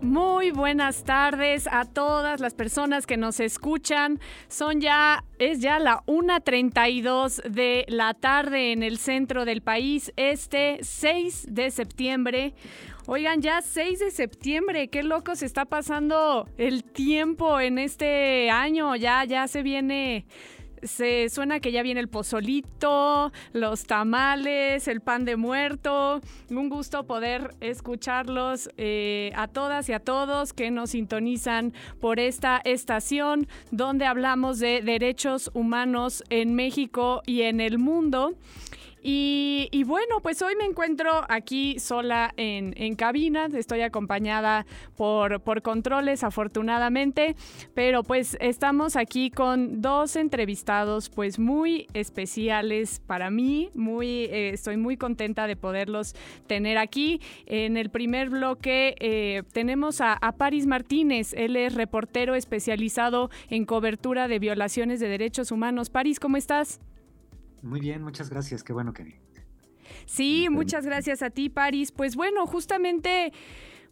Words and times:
Muy 0.00 0.52
buenas 0.52 1.04
tardes 1.04 1.66
a 1.70 1.84
todas 1.84 2.40
las 2.40 2.54
personas 2.54 3.06
que 3.06 3.16
nos 3.16 3.40
escuchan. 3.40 4.20
Son 4.48 4.80
ya, 4.80 5.24
es 5.38 5.60
ya 5.60 5.78
la 5.78 6.02
1.32 6.06 7.42
de 7.42 7.84
la 7.88 8.14
tarde 8.14 8.72
en 8.72 8.82
el 8.82 8.98
centro 8.98 9.44
del 9.44 9.60
país, 9.60 10.12
este 10.16 10.78
6 10.82 11.48
de 11.50 11.70
septiembre. 11.70 12.54
Oigan, 13.06 13.40
ya 13.40 13.62
6 13.62 13.98
de 13.98 14.10
septiembre, 14.10 14.88
qué 14.88 15.02
loco 15.02 15.34
se 15.34 15.46
está 15.46 15.64
pasando 15.64 16.48
el 16.58 16.84
tiempo 16.84 17.58
en 17.58 17.78
este 17.78 18.50
año. 18.50 18.94
Ya, 18.96 19.24
ya 19.24 19.48
se 19.48 19.62
viene 19.62 20.26
se 20.82 21.28
suena 21.28 21.60
que 21.60 21.72
ya 21.72 21.82
viene 21.82 22.00
el 22.00 22.08
pozolito, 22.08 23.32
los 23.52 23.84
tamales, 23.84 24.88
el 24.88 25.00
pan 25.00 25.24
de 25.24 25.36
muerto. 25.36 26.20
Un 26.50 26.68
gusto 26.68 27.04
poder 27.04 27.54
escucharlos 27.60 28.70
eh, 28.76 29.32
a 29.36 29.48
todas 29.48 29.88
y 29.88 29.92
a 29.92 30.00
todos 30.00 30.52
que 30.52 30.70
nos 30.70 30.90
sintonizan 30.90 31.72
por 32.00 32.20
esta 32.20 32.60
estación 32.64 33.48
donde 33.70 34.06
hablamos 34.06 34.58
de 34.58 34.82
derechos 34.82 35.50
humanos 35.54 36.22
en 36.30 36.54
México 36.54 37.22
y 37.26 37.42
en 37.42 37.60
el 37.60 37.78
mundo. 37.78 38.34
Y, 39.02 39.84
bueno, 39.86 40.20
pues 40.20 40.42
hoy 40.42 40.54
me 40.56 40.64
encuentro 40.64 41.24
aquí 41.28 41.78
sola 41.78 42.32
en, 42.36 42.74
en 42.76 42.94
cabina, 42.96 43.48
estoy 43.52 43.82
acompañada 43.82 44.66
por, 44.96 45.40
por, 45.40 45.62
controles 45.62 46.24
afortunadamente, 46.24 47.36
pero 47.74 48.02
pues 48.02 48.36
estamos 48.40 48.96
aquí 48.96 49.30
con 49.30 49.80
dos 49.80 50.16
entrevistados 50.16 51.10
pues 51.10 51.38
muy 51.38 51.86
especiales 51.94 53.00
para 53.06 53.30
mí, 53.30 53.70
muy, 53.74 54.24
eh, 54.24 54.50
estoy 54.54 54.76
muy 54.76 54.96
contenta 54.96 55.46
de 55.46 55.56
poderlos 55.56 56.14
tener 56.46 56.78
aquí. 56.78 57.20
En 57.46 57.76
el 57.76 57.90
primer 57.90 58.30
bloque 58.30 58.94
eh, 59.00 59.42
tenemos 59.52 60.00
a, 60.00 60.14
a 60.14 60.32
Paris 60.32 60.66
Martínez, 60.66 61.32
él 61.34 61.56
es 61.56 61.74
reportero 61.74 62.34
especializado 62.34 63.30
en 63.50 63.64
cobertura 63.64 64.28
de 64.28 64.38
violaciones 64.38 65.00
de 65.00 65.08
derechos 65.08 65.50
humanos. 65.52 65.90
Paris, 65.90 66.20
¿cómo 66.20 66.36
estás? 66.36 66.80
Muy 67.62 67.80
bien, 67.80 68.02
muchas 68.02 68.30
gracias. 68.30 68.62
Qué 68.62 68.72
bueno 68.72 68.92
que. 68.92 69.20
Sí, 70.06 70.48
muchas 70.50 70.84
gracias 70.84 71.22
a 71.22 71.30
ti, 71.30 71.48
Paris. 71.48 71.92
Pues 71.92 72.16
bueno, 72.16 72.46
justamente 72.46 73.32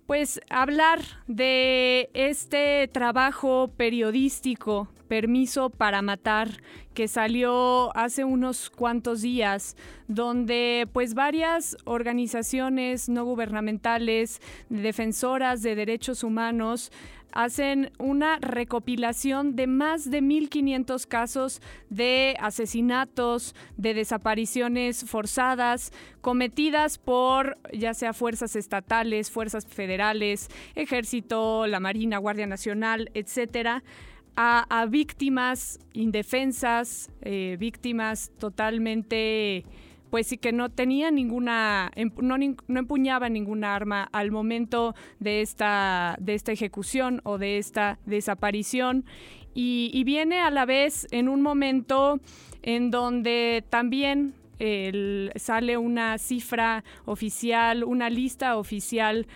pues 0.07 0.41
hablar 0.51 1.01
de 1.27 2.11
este 2.15 2.89
trabajo 2.89 3.73
periodístico, 3.77 4.89
Permiso 5.09 5.71
para 5.71 6.01
Matar, 6.03 6.63
que 6.95 7.09
salió 7.09 7.97
hace 7.97 8.25
unos 8.25 8.71
cuantos 8.71 9.23
días, 9.23 9.77
donde 10.07 10.89
pues 10.93 11.15
varias 11.15 11.77
organizaciones 11.85 13.09
no 13.09 13.25
gubernamentales, 13.25 14.41
defensoras 14.69 15.63
de 15.63 15.75
derechos 15.75 16.23
humanos, 16.23 16.93
hacen 17.37 17.93
una 17.99 18.39
recopilación 18.39 19.57
de 19.57 19.67
más 19.67 20.11
de 20.11 20.23
1.500 20.23 21.07
casos 21.07 21.61
de 21.91 22.35
asesinatos, 22.41 23.55
de 23.77 23.93
desapariciones 23.93 25.05
forzadas 25.05 25.93
cometidas 26.23 26.97
por 26.97 27.59
ya 27.75 27.93
sea 27.93 28.15
fuerzas 28.15 28.57
estatales, 28.57 29.31
fuerzas 29.31 29.67
federales, 29.67 30.49
ejército, 30.75 31.67
la 31.67 31.79
Marina, 31.79 32.17
Guardia 32.17 32.47
Nacional, 32.47 33.11
etcétera. 33.13 33.85
A, 34.39 34.87
víctimas 34.89 35.79
indefensas, 35.93 37.11
eh, 37.23 37.57
víctimas 37.59 38.31
totalmente 38.39 39.65
pues 40.11 40.27
sí 40.27 40.39
que 40.39 40.53
no 40.53 40.71
tenía 40.71 41.11
ninguna, 41.11 41.91
em, 41.95 42.11
no, 42.21 42.37
no 42.39 42.79
empuñaba 42.81 43.29
ninguna 43.29 43.75
arma 43.75 44.09
al 44.13 44.31
momento 44.31 44.95
de 45.19 45.43
esta, 45.43 46.17
de 46.21 46.35
esta 46.35 46.53
ejecución 46.53 47.21
o 47.25 47.39
de 47.39 47.59
esta 47.59 47.99
desaparición. 48.07 49.05
Y, 49.59 50.05
viene 50.05 50.41
a 50.41 50.51
la 50.51 50.67
vez 50.67 51.07
en 51.13 51.31
un 51.31 51.41
momento 51.41 52.21
en 52.63 52.91
donde 52.91 53.65
también 53.71 54.35
sale 55.37 55.79
una 55.79 56.19
cifra 56.19 56.85
oficial, 57.07 57.83
una 57.85 58.11
lista 58.11 58.59
oficial 58.59 59.27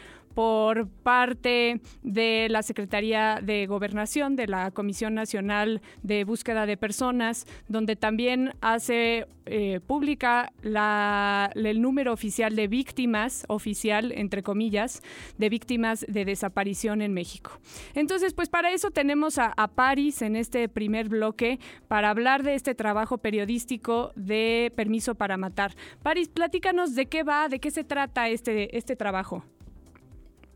por 0.41 0.89
parte 0.89 1.83
de 2.03 2.47
la 2.49 2.63
Secretaría 2.63 3.41
de 3.43 3.67
Gobernación, 3.67 4.37
de 4.37 4.47
la 4.47 4.71
Comisión 4.71 5.13
Nacional 5.13 5.83
de 6.03 6.25
Búsqueda 6.25 6.65
de 6.65 6.79
Personas, 6.79 7.47
donde 7.69 7.95
también 7.95 8.55
hace 8.63 9.27
eh, 9.45 9.81
pública 9.87 10.51
el 10.63 11.83
número 11.83 12.15
oficial 12.15 12.57
de 12.57 12.69
víctimas, 12.69 13.45
oficial, 13.49 14.13
entre 14.13 14.43
comillas, 14.43 15.03
de 15.37 15.51
víctimas 15.51 16.07
de 16.09 16.25
desaparición 16.25 17.03
en 17.03 17.13
México. 17.13 17.61
Entonces, 17.93 18.33
pues 18.33 18.49
para 18.49 18.71
eso 18.71 18.91
tenemos 18.91 19.37
a, 19.37 19.53
a 19.55 19.69
Paris 19.69 20.23
en 20.23 20.37
este 20.37 20.71
primer 20.71 21.11
bloque 21.11 21.59
para 21.87 22.09
hablar 22.09 22.45
de 22.45 22.55
este 22.55 22.75
trabajo 22.75 23.19
periodístico 23.19 24.13
de 24.17 24.73
Permiso 24.75 25.15
para 25.17 25.37
Matar. 25.37 25.75
Paris, 26.03 26.29
platícanos 26.29 26.95
de 26.95 27.05
qué 27.07 27.25
va, 27.25 27.51
de 27.51 27.59
qué 27.59 27.71
se 27.71 27.85
trata 27.85 28.31
este, 28.31 28.75
este 28.79 28.97
trabajo. 28.97 29.45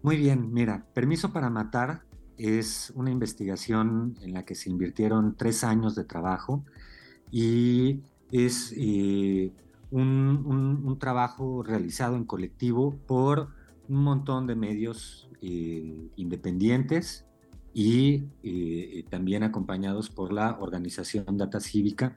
Muy 0.05 0.19
bien, 0.19 0.53
mira, 0.53 0.85
Permiso 0.93 1.33
para 1.33 1.49
Matar 1.49 2.03
es 2.37 2.93
una 2.95 3.11
investigación 3.11 4.19
en 4.21 4.35
la 4.35 4.45
que 4.45 4.55
se 4.55 4.69
invirtieron 4.69 5.35
tres 5.35 5.65
años 5.65 5.95
de 5.95 6.05
trabajo 6.05 6.63
y 7.31 8.01
es 8.31 8.75
eh, 8.77 9.51
un, 9.91 10.99
trabajo 11.01 11.63
realizado 11.63 12.17
en 12.17 12.25
colectivo 12.25 12.95
por 13.07 13.49
un 13.89 14.05
montón 14.05 14.47
de 14.47 14.55
medios 14.57 15.31
eh, 15.41 16.11
independientes 16.17 17.25
y 17.73 18.25
eh, 18.43 19.07
también 19.09 19.43
acompañados 19.43 20.11
por 20.11 20.35
la 20.35 20.59
organización 20.61 21.39
Data 21.39 21.61
Cívica, 21.61 22.15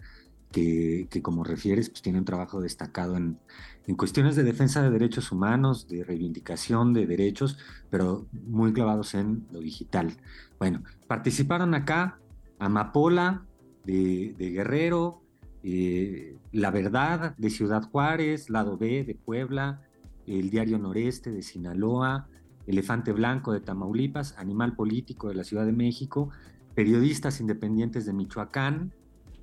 que, 0.51 1.07
como 1.21 1.43
refieres, 1.43 1.89
pues 1.89 2.01
tiene 2.01 2.19
un 2.19 2.25
trabajo 2.25 2.61
destacado 2.61 3.17
en, 3.17 3.37
en, 3.85 3.95
cuestiones 3.95 4.35
de 4.35 4.43
defensa 4.43 4.81
de 4.81 4.89
derechos 4.89 5.31
humanos, 5.31 5.87
de 5.87 6.03
reivindicación 6.03 6.93
de 6.93 7.05
derechos, 7.05 7.57
pero 7.89 8.27
muy 8.31 8.73
clavados 8.73 9.13
en 9.13 9.45
lo 9.51 9.59
digital. 9.59 10.17
Bueno, 10.59 10.83
participaron 11.07 11.73
acá 11.73 12.19
Amapola 12.59 13.45
de, 13.85 14.35
Guerrero, 14.37 15.21
eh, 15.63 16.37
La 16.51 16.71
Verdad 16.71 17.35
de 17.37 17.49
Ciudad 17.49 17.83
Juárez, 17.83 18.49
Lado 18.49 18.77
B 18.77 19.03
de 19.03 19.15
Puebla, 19.15 19.81
el 20.25 20.49
Diario 20.49 20.77
Noreste 20.77 21.31
de 21.31 21.41
Sinaloa, 21.41 22.27
Elefante 22.65 23.13
Blanco 23.13 23.53
de 23.53 23.61
Tamaulipas, 23.61 24.37
Animal 24.37 24.75
Político 24.75 25.29
de 25.29 25.35
la 25.35 25.43
Ciudad 25.43 25.65
de 25.65 25.71
México, 25.71 26.29
Periodistas 26.75 27.39
Independientes 27.39 28.05
de 28.05 28.13
Michoacán, 28.13 28.91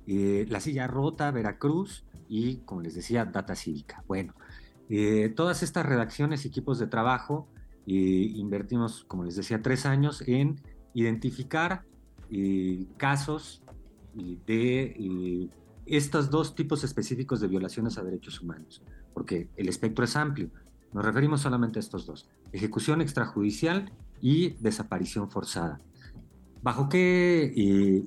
eh, 0.07 0.45
la 0.49 0.59
Silla 0.59 0.87
Rota, 0.87 1.31
Veracruz 1.31 2.05
y, 2.29 2.57
como 2.57 2.81
les 2.81 2.95
decía, 2.95 3.25
Data 3.25 3.55
Cívica. 3.55 4.03
Bueno, 4.07 4.33
eh, 4.89 5.33
todas 5.35 5.63
estas 5.63 5.85
redacciones 5.85 6.45
y 6.45 6.49
equipos 6.49 6.79
de 6.79 6.87
trabajo 6.87 7.47
eh, 7.87 7.91
invertimos, 7.91 9.03
como 9.05 9.23
les 9.23 9.35
decía, 9.35 9.61
tres 9.61 9.85
años 9.85 10.23
en 10.27 10.61
identificar 10.93 11.83
casos 12.97 13.61
de 14.15 15.49
estos 15.85 16.31
dos 16.31 16.55
tipos 16.55 16.83
específicos 16.83 17.39
de 17.39 17.47
violaciones 17.47 17.97
a 17.97 18.03
derechos 18.03 18.41
humanos, 18.41 18.81
porque 19.13 19.47
el 19.57 19.69
espectro 19.69 20.05
es 20.05 20.15
amplio. 20.15 20.49
Nos 20.91 21.05
referimos 21.05 21.41
solamente 21.41 21.77
a 21.77 21.81
estos 21.81 22.07
dos, 22.07 22.27
ejecución 22.51 23.01
extrajudicial 23.01 23.91
y 24.21 24.51
desaparición 24.61 25.29
forzada. 25.29 25.79
¿Bajo 26.63 26.89
qué 26.89 27.53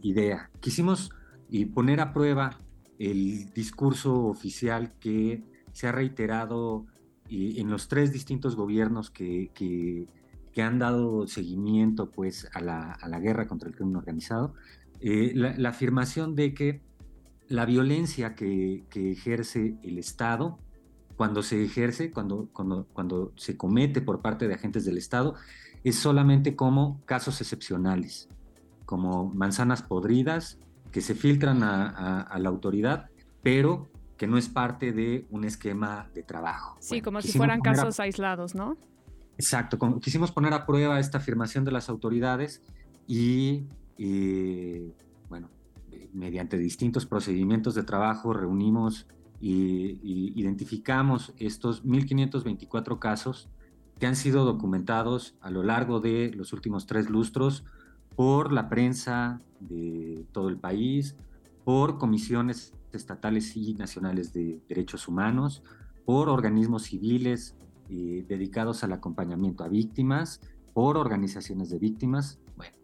idea? 0.03 0.51
Quisimos 0.61 1.13
y 1.49 1.67
poner 1.67 2.01
a 2.01 2.13
prueba 2.13 2.59
el 2.99 3.53
discurso 3.53 4.25
oficial 4.27 4.93
que 4.99 5.43
se 5.73 5.87
ha 5.87 5.93
reiterado 5.93 6.87
en 7.31 7.71
los 7.71 7.89
tres 7.89 8.13
distintos 8.13 8.57
gobiernos 8.57 9.11
que, 9.11 9.51
que, 9.55 10.07
han 10.61 10.81
dado 10.81 11.29
seguimiento 11.29 12.11
pues, 12.11 12.49
a, 12.53 12.61
la, 12.61 12.91
a 12.91 13.09
la 13.09 13.21
guerra 13.21 13.47
contra 13.47 13.69
el 13.69 13.77
crimen 13.77 13.95
organizado, 13.95 14.55
eh, 14.99 15.31
la, 15.33 15.69
afirmación 15.69 16.35
de 16.35 16.53
que 16.53 16.81
la 17.47 17.65
violencia 17.65 18.35
que, 18.35 18.83
que, 18.91 19.13
ejerce 19.13 19.77
el 19.85 19.99
Estado, 19.99 20.59
cuando 21.17 21.45
se 21.45 21.63
ejerce, 21.63 22.11
cuando, 22.11 22.49
cuando, 22.53 22.89
cuando 22.93 23.33
se 23.37 23.57
comete 23.57 24.01
por 24.01 24.21
parte 24.21 24.49
de 24.49 24.55
agentes 24.55 24.85
del 24.85 24.99
Estado, 24.99 25.37
es 25.85 25.95
solamente 25.95 26.57
como 26.57 27.01
casos 27.05 27.41
excepcionales, 27.41 28.29
como 28.85 29.33
manzanas 29.33 29.83
podridas 29.83 30.59
que 30.91 31.01
se 31.01 31.15
filtran 31.15 31.63
a, 31.63 32.37
la 32.39 32.49
autoridad, 32.49 33.11
pero 33.43 33.89
que 34.17 34.27
no 34.27 34.37
es 34.37 34.49
parte 34.49 34.93
de 34.93 35.27
un 35.31 35.45
esquema 35.45 36.09
de 36.15 36.23
trabajo. 36.23 36.77
Sí, 36.81 37.01
como 37.01 37.23
si 37.23 37.37
fueran 37.37 37.61
casos 37.61 38.01
aislados, 38.01 38.55
¿no? 38.55 38.77
Exacto, 39.37 39.79
quisimos 40.01 40.33
poner 40.33 40.53
a 40.53 40.67
prueba 40.67 40.99
esta 40.99 41.19
afirmación 41.19 41.65
de 41.65 41.71
las 41.71 41.89
autoridades 41.89 42.63
y, 43.07 43.65
bueno, 45.29 45.49
mediante 46.13 46.59
distintos 46.59 47.07
procedimientos 47.07 47.75
de 47.77 47.85
trabajo 47.85 48.33
reunimos 48.33 49.07
y, 49.41 50.33
identificamos 50.35 51.33
estos 51.39 51.85
1.524 51.85 52.99
casos 52.99 53.49
que 54.01 54.07
han 54.07 54.17
sido 54.17 54.45
documentados 54.45 55.37
a 55.41 55.51
lo 55.51 55.63
largo 55.63 56.01
de 56.01 56.33
los 56.35 56.53
últimos 56.53 56.87
tres 56.87 57.09
lustros 57.09 57.65
por 58.17 58.53
la 58.53 58.69
prensa 58.69 59.41
de 59.61 60.25
todo 60.33 60.49
el 60.49 60.59
país, 60.59 61.17
por 61.65 61.99
comisiones 61.99 62.73
estatales 62.93 63.57
y 63.57 63.75
nacionales 63.75 64.33
de 64.33 64.61
derechos 64.69 65.09
humanos, 65.09 65.63
por 66.05 66.29
organismos 66.29 66.85
civiles 66.85 67.55
eh, 67.91 68.25
dedicados 68.29 68.85
al 68.85 68.93
acompañamiento 68.93 69.65
a 69.65 69.69
víctimas, 69.69 70.41
por 70.73 70.97
organizaciones 70.97 71.71
de 71.71 71.79
víctimas. 71.79 72.39
Bueno, 72.57 72.77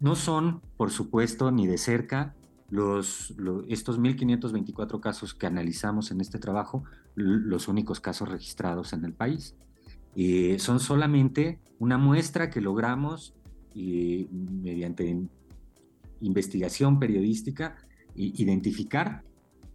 no 0.00 0.14
son, 0.14 0.60
por 0.76 0.90
supuesto, 0.90 1.50
ni 1.50 1.66
de 1.66 1.78
cerca 1.78 2.34
los, 2.70 3.34
estos 3.68 3.98
1.524 3.98 5.00
casos 5.00 5.34
que 5.34 5.46
analizamos 5.46 6.10
en 6.10 6.20
este 6.20 6.38
trabajo, 6.38 6.84
los 7.14 7.68
únicos 7.68 8.00
casos 8.00 8.28
registrados 8.28 8.92
en 8.92 9.04
el 9.04 9.12
país. 9.12 9.54
Eh, 10.16 10.58
son 10.58 10.80
solamente 10.80 11.60
una 11.78 11.96
muestra 11.96 12.50
que 12.50 12.60
logramos 12.60 13.34
eh, 13.74 14.26
mediante 14.32 15.28
investigación 16.20 16.98
periodística 16.98 17.76
identificar, 18.14 19.22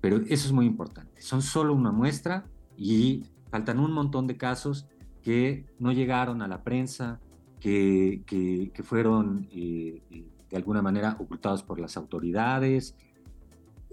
pero 0.01 0.17
eso 0.17 0.47
es 0.47 0.51
muy 0.51 0.65
importante. 0.65 1.21
Son 1.21 1.41
solo 1.41 1.73
una 1.73 1.91
muestra 1.91 2.45
y 2.77 3.23
faltan 3.49 3.79
un 3.79 3.93
montón 3.93 4.27
de 4.27 4.35
casos 4.35 4.85
que 5.21 5.65
no 5.79 5.93
llegaron 5.93 6.41
a 6.41 6.47
la 6.47 6.63
prensa, 6.63 7.21
que, 7.59 8.21
que, 8.25 8.83
fueron 8.83 9.47
eh, 9.53 10.01
de 10.49 10.57
alguna 10.57 10.81
manera 10.81 11.15
ocultados 11.19 11.63
por 11.63 11.79
las 11.79 11.95
autoridades, 11.95 12.95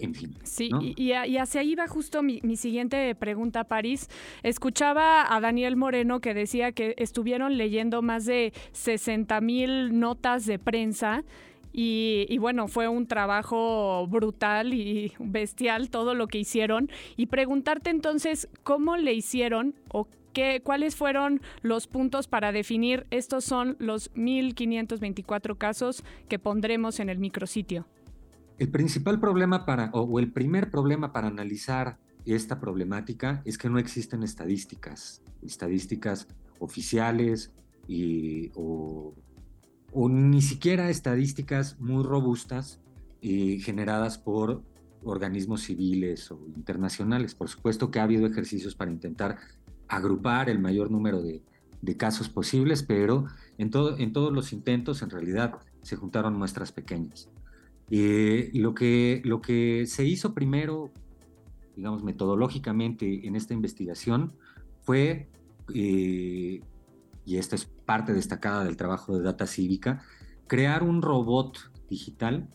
en 0.00 0.14
fin. 0.14 0.35
Sí, 0.43 0.70
y, 0.97 1.12
hacia 1.12 1.61
ahí 1.61 1.75
va 1.75 1.87
justo 1.87 2.23
mi, 2.23 2.41
siguiente 2.56 3.14
pregunta, 3.14 3.64
París. 3.64 4.08
Escuchaba 4.43 5.35
a 5.35 5.41
Daniel 5.41 5.76
Moreno 5.76 6.20
que 6.20 6.35
decía 6.35 6.73
que 6.73 6.94
estuvieron 6.99 7.56
leyendo 7.56 8.02
más 8.02 8.25
de 8.25 8.52
60 8.73 9.41
mil 9.41 10.00
notas 10.00 10.47
de 10.47 10.58
prensa. 10.58 11.23
Y, 11.73 12.37
bueno, 12.39 12.69
fue 12.69 12.89
un 12.89 13.07
trabajo 13.07 14.07
brutal 14.09 14.75
y 14.75 15.13
bestial 15.19 15.91
todo 15.91 16.15
lo 16.15 16.27
que 16.27 16.39
hicieron. 16.39 16.91
Y 17.17 17.27
preguntarte 17.27 17.91
entonces, 17.91 18.49
¿cómo 18.63 18.97
le 18.97 19.13
hicieron 19.13 19.75
o 19.89 20.09
qué, 20.33 20.61
cuáles 20.65 20.97
fueron 20.97 21.41
los 21.63 21.87
puntos 21.87 22.29
para 22.29 22.53
definir 22.53 23.07
estos 23.11 23.45
son 23.45 23.77
los 23.79 24.13
1.524 24.15 25.57
casos 25.57 26.05
que 26.29 26.39
pondremos 26.39 27.01
en 27.01 27.09
el 27.09 27.19
micrositio? 27.19 27.87
El 28.59 28.69
principal 28.69 29.19
problema 29.19 29.65
para, 29.65 29.91
o, 29.95 30.19
el 30.19 30.33
primer 30.33 30.71
problema 30.71 31.13
para 31.13 31.29
analizar 31.29 31.99
esta 32.27 32.61
problemática 32.61 33.41
es 33.47 33.57
que 33.57 33.71
no 33.71 33.79
existen 33.79 34.23
estadísticas, 34.23 35.23
estadísticas 35.43 36.29
oficiales 36.59 37.51
y, 37.89 38.51
o, 38.55 39.15
ni 39.95 40.43
siquiera 40.43 40.91
estadísticas 40.91 41.79
muy 41.81 42.05
robustas 42.05 42.81
eh, 43.23 43.59
generadas 43.61 44.19
por 44.19 44.63
organismos 45.03 45.63
civiles 45.63 46.31
o 46.31 46.41
internacionales. 46.57 47.35
Por 47.35 47.49
supuesto 47.49 47.91
que 47.91 47.99
ha 47.99 48.05
habido 48.05 48.27
ejercicios 48.27 48.75
para 48.75 48.91
intentar 48.91 49.39
agrupar 49.89 50.49
el 50.49 50.59
mayor 50.59 50.91
número 50.91 51.23
de, 51.23 51.43
casos 51.97 52.29
posibles, 52.29 52.85
pero 52.85 53.27
en, 53.59 53.71
todo, 53.71 53.99
en 53.99 54.13
todos 54.13 54.33
los 54.33 54.53
intentos 54.53 55.03
en 55.03 55.11
realidad 55.11 55.59
se 55.83 55.97
juntaron 55.97 56.37
muestras 56.37 56.71
pequeñas. 56.73 57.29
Eh, 57.91 58.51
lo, 58.55 58.75
que, 58.75 59.21
lo 59.25 59.41
que 59.41 59.87
se 59.87 60.05
hizo 60.05 60.33
primero, 60.33 60.93
digamos, 61.75 62.05
metodológicamente 62.05 63.27
en 63.27 63.35
esta 63.35 63.55
investigación 63.55 64.35
fue, 64.83 65.29
eh, 65.75 66.61
y 67.25 67.37
esta 67.37 67.57
es 67.57 67.65
parte 67.65 68.13
destacada 68.13 68.65
del 68.65 68.77
trabajo 68.77 69.17
de 69.17 69.23
Data 69.23 69.47
Cívica, 69.47 70.03
crear 70.47 70.83
un 70.83 71.03
robot 71.03 71.59
digital 71.89 72.49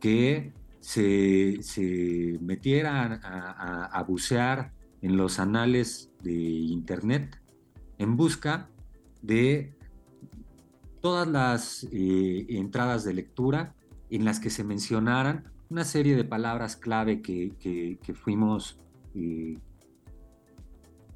que 0.00 0.52
se, 0.80 2.38
metiera 2.40 3.20
a, 3.92 4.02
bucear 4.04 4.72
en 5.02 5.16
los 5.16 5.40
anales 5.40 6.10
de 6.22 6.32
Internet 6.32 7.40
en 7.98 8.16
busca 8.16 8.68
de 9.22 9.74
todas 11.00 11.26
las 11.26 11.84
eh, 11.90 12.46
entradas 12.50 13.04
de 13.04 13.14
lectura 13.14 13.74
en 14.10 14.24
las 14.24 14.38
que 14.38 14.50
se 14.50 14.64
mencionaran 14.64 15.44
una 15.68 15.84
serie 15.84 16.16
de 16.16 16.24
palabras 16.24 16.76
clave 16.76 17.20
que, 17.22 17.98
fuimos 18.14 18.78
eh, 19.14 19.58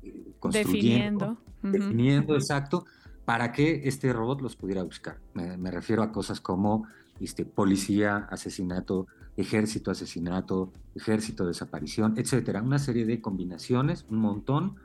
eh, 0.03 0.33
construyendo, 0.39 1.39
definiendo 1.63 2.35
exacto, 2.35 2.85
para 3.25 3.53
que 3.53 3.83
este 3.85 4.13
robot 4.13 4.41
los 4.41 4.57
pudiera 4.57 4.83
buscar. 4.83 5.19
Me, 5.35 5.71
refiero 5.71 6.03
a 6.03 6.11
cosas 6.11 6.41
como 6.41 6.87
este, 7.21 7.45
policía, 7.45 8.29
asesinato, 8.31 9.07
ejército, 9.37 9.91
asesinato, 9.91 10.73
ejército, 10.95 11.47
desaparición, 11.47 12.15
etcétera. 12.17 12.63
Una 12.63 12.79
serie 12.79 13.05
de 13.05 13.21
combinaciones, 13.21 14.07
un 14.11 14.19
montón. 14.19 14.77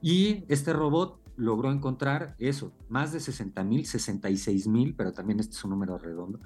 Y 0.00 0.44
este 0.48 0.72
robot 0.72 1.20
logró 1.36 1.70
encontrar 1.70 2.34
eso, 2.38 2.72
más 2.88 3.12
de 3.12 3.20
60 3.20 3.62
mil, 3.64 3.86
66 3.86 4.68
mil, 4.68 4.94
pero 4.94 5.12
también 5.12 5.40
este 5.40 5.54
es 5.54 5.64
un 5.64 5.70
número 5.70 5.98
redondo, 5.98 6.40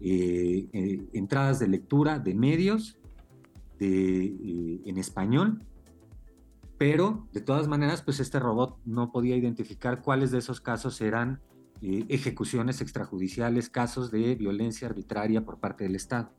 eh, 0.00 0.68
eh, 0.72 1.08
entradas 1.12 1.58
de 1.58 1.68
lectura 1.68 2.18
de 2.18 2.34
medios 2.34 2.96
eh, 3.80 4.80
en 4.84 4.98
español, 4.98 5.62
pero 6.80 7.28
de 7.34 7.42
todas 7.42 7.68
maneras, 7.68 8.00
pues 8.00 8.20
este 8.20 8.38
robot 8.38 8.78
no 8.86 9.12
podía 9.12 9.36
identificar 9.36 10.00
cuáles 10.00 10.30
de 10.30 10.38
esos 10.38 10.62
casos 10.62 11.02
eran 11.02 11.42
ejecuciones 11.82 12.80
extrajudiciales, 12.80 13.68
casos 13.68 14.10
de 14.10 14.34
violencia 14.34 14.88
arbitraria 14.88 15.44
por 15.44 15.60
parte 15.60 15.84
del 15.84 15.94
Estado. 15.94 16.32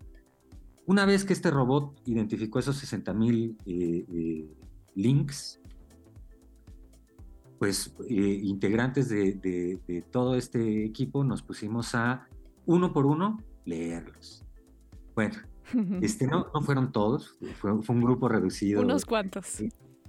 Una 0.88 1.06
vez 1.06 1.26
que 1.26 1.34
este 1.34 1.52
robot 1.52 2.02
identificó 2.06 2.58
esos 2.58 2.76
60 2.78 3.14
mil 3.14 3.56
links, 4.96 5.62
pues 7.60 7.94
integrantes 8.10 9.10
de, 9.10 9.34
de, 9.88 10.02
todo 10.10 10.36
este 10.36 10.84
equipo 10.84 11.24
nos 11.24 11.44
pusimos 11.44 11.94
a 11.94 12.28
uno 12.66 12.94
por 12.94 13.06
uno 13.06 13.38
leerlos. 13.66 14.44
Bueno, 15.14 15.36
este, 16.02 16.26
no, 16.26 16.48
no 16.52 16.62
fueron 16.62 16.92
todos, 16.92 17.38
fue, 17.60 17.74
un 17.74 18.02
grupo 18.02 18.28
reducido. 18.28 18.82
Unos 18.82 19.06
cuantos. 19.06 19.62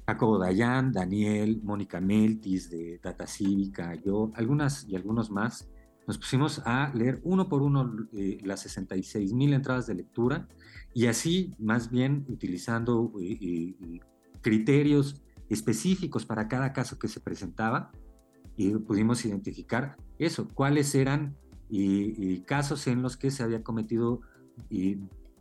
Jacobo 0.06 0.38
Dayan, 0.38 0.93
Daniel, 0.93 1.60
Mónica 1.62 2.00
Meltis 2.00 2.70
de 2.70 2.99
Data 3.02 3.26
Cívica, 3.26 3.94
yo, 3.94 4.31
algunas 4.34 4.87
y 4.88 4.96
algunos 4.96 5.31
más, 5.31 5.69
nos 6.06 6.19
pusimos 6.19 6.60
a 6.64 6.93
leer 6.94 7.20
uno 7.22 7.49
por 7.49 7.62
uno 7.62 8.09
eh, 8.12 8.38
las 8.42 8.61
66 8.61 9.32
mil 9.32 9.52
entradas 9.52 9.87
de 9.87 9.94
lectura 9.94 10.49
y 10.92 11.06
así, 11.06 11.54
más 11.59 11.90
bien 11.90 12.26
utilizando 12.28 13.12
eh, 13.21 13.38
eh, 13.40 14.00
criterios 14.40 15.23
específicos 15.49 16.26
para 16.26 16.49
cada 16.49 16.73
caso 16.73 16.99
que 16.99 17.09
se 17.09 17.21
presentaba, 17.21 17.92
y 18.56 18.71
pudimos 18.76 19.25
identificar 19.25 19.97
eso, 20.18 20.49
cuáles 20.52 20.94
eran 20.94 21.37
y, 21.71 22.40
casos 22.40 22.87
en 22.87 23.00
los 23.00 23.16
que 23.16 23.30
se 23.30 23.42
había 23.42 23.62
cometido 23.62 24.21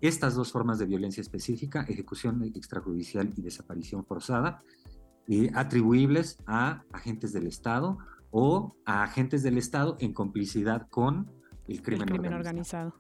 estas 0.01 0.36
dos 0.36 0.51
formas 0.51 0.79
de 0.79 0.86
violencia 0.86 1.22
específica, 1.22 1.86
ejecución 1.88 2.43
extrajudicial 2.43 3.31
y 3.36 3.41
desaparición 3.41 4.05
forzada, 4.05 4.63
atribuibles 5.53 6.38
a 6.46 6.84
agentes 6.91 7.31
del 7.31 7.48
Estado 7.48 7.98
o 8.31 8.75
a 8.86 9.03
agentes 9.03 9.43
del 9.43 9.58
Estado 9.58 9.96
en 10.00 10.13
complicidad 10.13 10.88
con 10.89 11.31
el 11.67 11.81
crimen, 11.81 12.34
organizado. 12.34 12.96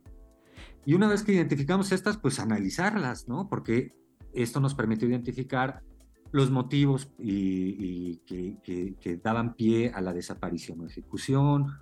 Y 0.85 0.93
una 0.93 1.07
vez 1.07 1.23
que 1.23 1.33
identificamos 1.33 1.91
estas, 1.91 2.17
pues 2.17 2.39
analizarlas, 2.39 3.27
¿no? 3.27 3.47
Porque 3.49 3.93
esto 4.33 4.59
nos 4.59 4.75
permitió 4.75 5.07
identificar 5.07 5.83
los 6.31 6.49
motivos 6.49 7.11
y, 7.17 8.17
que, 8.19 8.95
que, 8.99 9.17
daban 9.17 9.53
pie 9.55 9.91
a 9.93 10.01
la 10.01 10.13
desaparición 10.13 10.79
o 10.81 10.87
ejecución, 10.87 11.77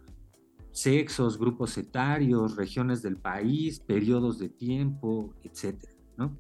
sexos, 0.81 1.37
grupos 1.37 1.77
etarios, 1.77 2.55
regiones 2.55 3.01
del 3.01 3.17
país, 3.17 3.79
periodos 3.79 4.39
de 4.39 4.49
tiempo, 4.49 5.33
etcétera, 5.43 5.93
¿no? 6.17 6.37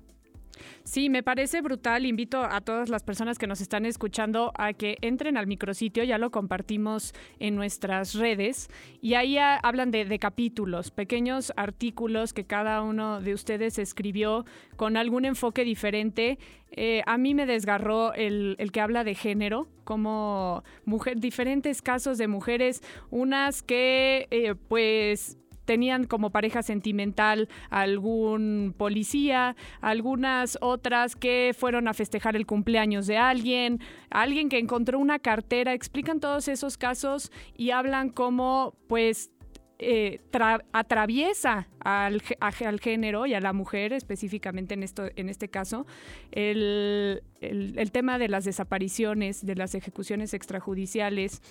Sí, 0.83 1.09
me 1.09 1.23
parece 1.23 1.61
brutal. 1.61 2.05
Invito 2.05 2.43
a 2.43 2.61
todas 2.61 2.89
las 2.89 3.03
personas 3.03 3.37
que 3.37 3.47
nos 3.47 3.61
están 3.61 3.85
escuchando 3.85 4.51
a 4.57 4.73
que 4.73 4.97
entren 5.01 5.37
al 5.37 5.47
micrositio, 5.47 6.03
ya 6.03 6.17
lo 6.17 6.31
compartimos 6.31 7.13
en 7.39 7.55
nuestras 7.55 8.15
redes, 8.15 8.69
y 9.01 9.13
ahí 9.13 9.37
hablan 9.37 9.91
de, 9.91 10.19
capítulos, 10.19 10.91
pequeños 10.91 11.53
artículos 11.55 12.33
que 12.33 12.45
cada 12.45 12.81
uno 12.81 13.21
de 13.21 13.33
ustedes 13.33 13.79
escribió 13.79 14.45
con 14.75 14.97
algún 14.97 15.25
enfoque 15.25 15.63
diferente. 15.63 16.39
Eh, 16.71 17.01
a 17.05 17.17
mí 17.17 17.33
me 17.33 17.45
desgarró 17.45 18.13
el, 18.13 18.57
que 18.71 18.81
habla 18.81 19.03
de 19.03 19.15
género, 19.15 19.67
como 19.83 20.63
mujer, 20.85 21.19
diferentes 21.19 21.81
casos 21.81 22.17
de 22.17 22.27
mujeres, 22.27 22.81
unas 23.09 23.63
que 23.63 24.27
eh, 24.31 24.55
pues 24.67 25.37
tenían 25.69 26.05
como 26.05 26.31
pareja 26.31 26.63
sentimental 26.63 27.47
algún 27.69 28.73
policía, 28.75 29.55
algunas 29.81 30.57
otras 30.61 31.15
que 31.15 31.55
fueron 31.55 31.87
a 31.87 31.93
festejar 31.93 32.35
el 32.35 32.47
cumpleaños 32.47 33.05
de 33.05 33.17
alguien, 33.17 33.79
alguien 34.09 34.49
que 34.49 34.57
encontró 34.57 34.97
una 34.97 35.19
cartera, 35.19 35.75
explican 35.75 36.19
todos 36.19 36.47
esos 36.47 36.75
casos 36.75 37.31
y 37.55 37.69
hablan 37.69 38.09
como 38.09 38.73
pues 38.87 39.29
eh, 39.77 40.21
atraviesa 40.73 41.67
al, 41.79 42.23
al, 42.39 42.79
género 42.79 43.27
y 43.27 43.35
a 43.35 43.39
la 43.39 43.53
mujer 43.53 43.93
específicamente 43.93 44.73
en, 44.73 44.81
esto, 44.81 45.03
en 45.15 45.29
este 45.29 45.49
caso 45.49 45.85
el, 46.31 47.21
el, 47.41 47.91
tema 47.91 48.17
de 48.17 48.27
las 48.27 48.45
desapariciones, 48.45 49.45
de 49.45 49.55
las 49.55 49.75
ejecuciones 49.75 50.33
extrajudiciales 50.33 51.41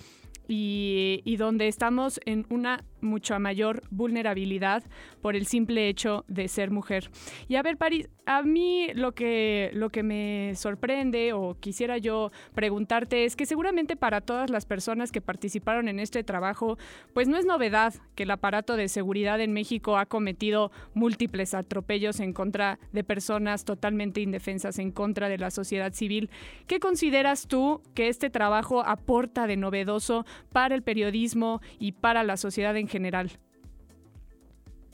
y, 0.47 1.35
donde 1.37 1.67
estamos 1.67 2.19
en 2.25 2.45
una 2.49 2.83
mucha 3.01 3.39
mayor 3.39 3.81
vulnerabilidad 3.91 4.83
por 5.21 5.35
el 5.35 5.45
simple 5.45 5.87
hecho 5.87 6.25
de 6.27 6.47
ser 6.47 6.71
mujer. 6.71 7.09
Y 7.47 7.55
a 7.55 7.61
ver, 7.61 7.77
París, 7.77 8.09
a 8.25 8.41
mí 8.41 8.87
lo 8.93 9.13
que, 9.13 9.69
lo 9.73 9.89
que 9.89 10.03
me 10.03 10.53
sorprende 10.55 11.31
o 11.33 11.55
quisiera 11.59 11.97
yo 11.97 12.31
preguntarte 12.53 13.23
es 13.25 13.35
que 13.35 13.45
seguramente 13.45 13.95
para 13.95 14.21
todas 14.21 14.49
las 14.49 14.65
personas 14.65 15.11
que 15.11 15.21
participaron 15.21 15.87
en 15.87 15.99
este 15.99 16.23
trabajo, 16.23 16.77
pues 17.13 17.27
no 17.27 17.37
es 17.37 17.45
novedad 17.45 17.93
que 18.15 18.23
el 18.23 18.31
aparato 18.31 18.75
de 18.75 18.89
seguridad 18.89 19.39
en 19.39 19.53
México 19.53 19.97
ha 19.97 20.07
cometido 20.07 20.71
múltiples 20.93 21.53
atropellos 21.53 22.19
en 22.19 22.33
contra 22.33 22.79
de 22.91 23.03
personas 23.03 23.63
totalmente 23.63 24.19
indefensas, 24.19 24.77
en 24.79 24.91
contra 24.91 25.29
de 25.29 25.37
la 25.37 25.51
sociedad 25.51 25.78
civil. 25.93 26.29
¿Qué 26.67 26.79
consideras 26.79 27.47
tú 27.47 27.81
que 27.93 28.09
este 28.09 28.29
trabajo 28.29 28.83
aporta 28.85 29.47
de 29.47 29.57
novedoso 29.57 30.25
para 30.51 30.75
el 30.75 30.83
periodismo 30.83 31.61
y 31.79 31.93
para 31.93 32.23
la 32.23 32.37
sociedad 32.37 32.75
en 32.77 32.87
general? 32.87 33.39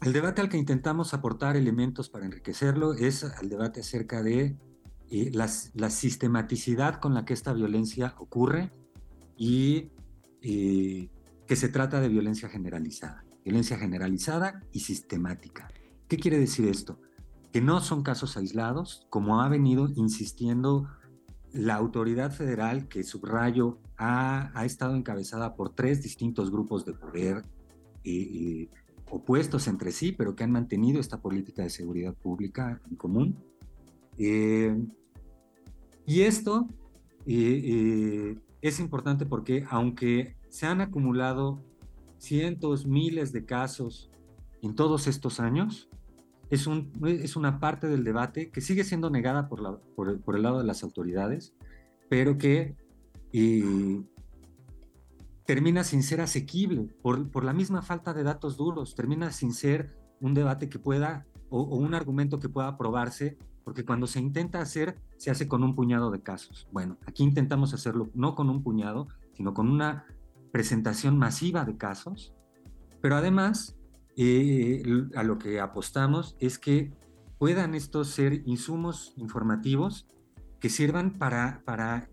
El 0.01 0.13
debate 0.13 0.41
al 0.41 0.49
que 0.49 0.57
intentamos 0.57 1.13
aportar 1.13 1.55
elementos 1.57 2.09
para 2.09 2.25
enriquecerlo 2.25 2.93
es 2.93 3.25
el 3.41 3.49
debate 3.49 3.79
acerca 3.79 4.21
de 4.21 4.55
eh, 5.09 5.31
la 5.33 5.89
sistematicidad 5.89 6.99
con 6.99 7.13
la 7.13 7.25
que 7.25 7.33
esta 7.33 7.53
violencia 7.53 8.15
ocurre 8.19 8.71
y 9.37 9.89
eh, 10.41 11.09
que 11.47 11.55
se 11.55 11.69
trata 11.69 11.99
de 11.99 12.09
violencia 12.09 12.49
generalizada. 12.49 13.25
Violencia 13.43 13.77
generalizada 13.77 14.61
y 14.71 14.79
sistemática. 14.79 15.67
¿Qué 16.07 16.17
quiere 16.17 16.39
decir 16.39 16.67
esto? 16.67 16.99
Que 17.55 17.61
no 17.61 17.79
son 17.79 18.03
casos 18.03 18.35
aislados, 18.35 19.07
como 19.09 19.39
ha 19.39 19.47
venido 19.47 19.87
insistiendo 19.95 20.89
la 21.53 21.75
autoridad 21.75 22.33
federal, 22.33 22.89
que 22.89 23.01
subrayo, 23.01 23.79
ha, 23.95 24.51
ha 24.53 24.65
estado 24.65 24.93
encabezada 24.97 25.55
por 25.55 25.69
tres 25.69 26.03
distintos 26.03 26.51
grupos 26.51 26.83
de 26.83 26.91
poder 26.91 27.43
eh, 28.03 28.67
opuestos 29.09 29.69
entre 29.69 29.93
sí, 29.93 30.11
pero 30.11 30.35
que 30.35 30.43
han 30.43 30.51
mantenido 30.51 30.99
esta 30.99 31.21
política 31.21 31.63
de 31.63 31.69
seguridad 31.69 32.13
pública 32.13 32.81
en 32.89 32.97
común. 32.97 33.37
Eh, 34.17 34.77
y 36.05 36.23
esto 36.23 36.67
eh, 37.25 38.37
es 38.61 38.81
importante 38.81 39.25
porque 39.25 39.65
aunque 39.69 40.35
se 40.49 40.65
han 40.65 40.81
acumulado 40.81 41.63
cientos, 42.17 42.85
miles 42.85 43.31
de 43.31 43.45
casos 43.45 44.11
en 44.61 44.75
todos 44.75 45.07
estos 45.07 45.39
años, 45.39 45.87
es, 46.49 46.67
un, 46.67 46.91
es 47.05 47.35
una 47.35 47.59
parte 47.59 47.87
del 47.87 48.03
debate 48.03 48.49
que 48.49 48.61
sigue 48.61 48.83
siendo 48.83 49.09
negada 49.09 49.47
por, 49.47 49.61
la, 49.61 49.77
por, 49.95 50.21
por 50.21 50.35
el 50.35 50.43
lado 50.43 50.59
de 50.59 50.65
las 50.65 50.83
autoridades, 50.83 51.53
pero 52.09 52.37
que 52.37 52.75
termina 55.45 55.83
sin 55.83 56.03
ser 56.03 56.21
asequible 56.21 56.83
por, 57.01 57.29
por 57.29 57.43
la 57.43 57.53
misma 57.53 57.81
falta 57.81 58.13
de 58.13 58.23
datos 58.23 58.57
duros, 58.57 58.95
termina 58.95 59.31
sin 59.31 59.53
ser 59.53 59.95
un 60.21 60.33
debate 60.33 60.69
que 60.69 60.79
pueda 60.79 61.25
o, 61.49 61.63
un 61.63 61.93
argumento 61.93 62.39
que 62.39 62.49
pueda 62.49 62.77
probarse, 62.77 63.37
porque 63.63 63.85
cuando 63.85 64.07
se 64.07 64.19
intenta 64.19 64.61
hacer, 64.61 64.97
se 65.17 65.31
hace 65.31 65.47
con 65.47 65.63
un 65.63 65.75
puñado 65.75 66.11
de 66.11 66.21
casos. 66.21 66.67
Bueno, 66.71 66.97
aquí 67.05 67.23
intentamos 67.23 67.73
hacerlo 67.73 68.09
no 68.13 68.35
con 68.35 68.49
un 68.49 68.63
puñado, 68.63 69.07
sino 69.33 69.53
con 69.53 69.69
una 69.69 70.05
presentación 70.51 71.17
masiva 71.17 71.65
de 71.65 71.77
casos, 71.77 72.33
pero 73.01 73.15
además 73.15 73.75
eh, 74.17 74.83
a 75.15 75.23
lo 75.23 75.37
que 75.37 75.59
apostamos 75.59 76.35
es 76.39 76.57
que 76.57 76.93
puedan 77.37 77.75
estos 77.75 78.09
ser 78.09 78.41
insumos 78.45 79.13
informativos 79.17 80.07
que 80.59 80.69
sirvan 80.69 81.17
para, 81.17 81.61
para 81.65 82.09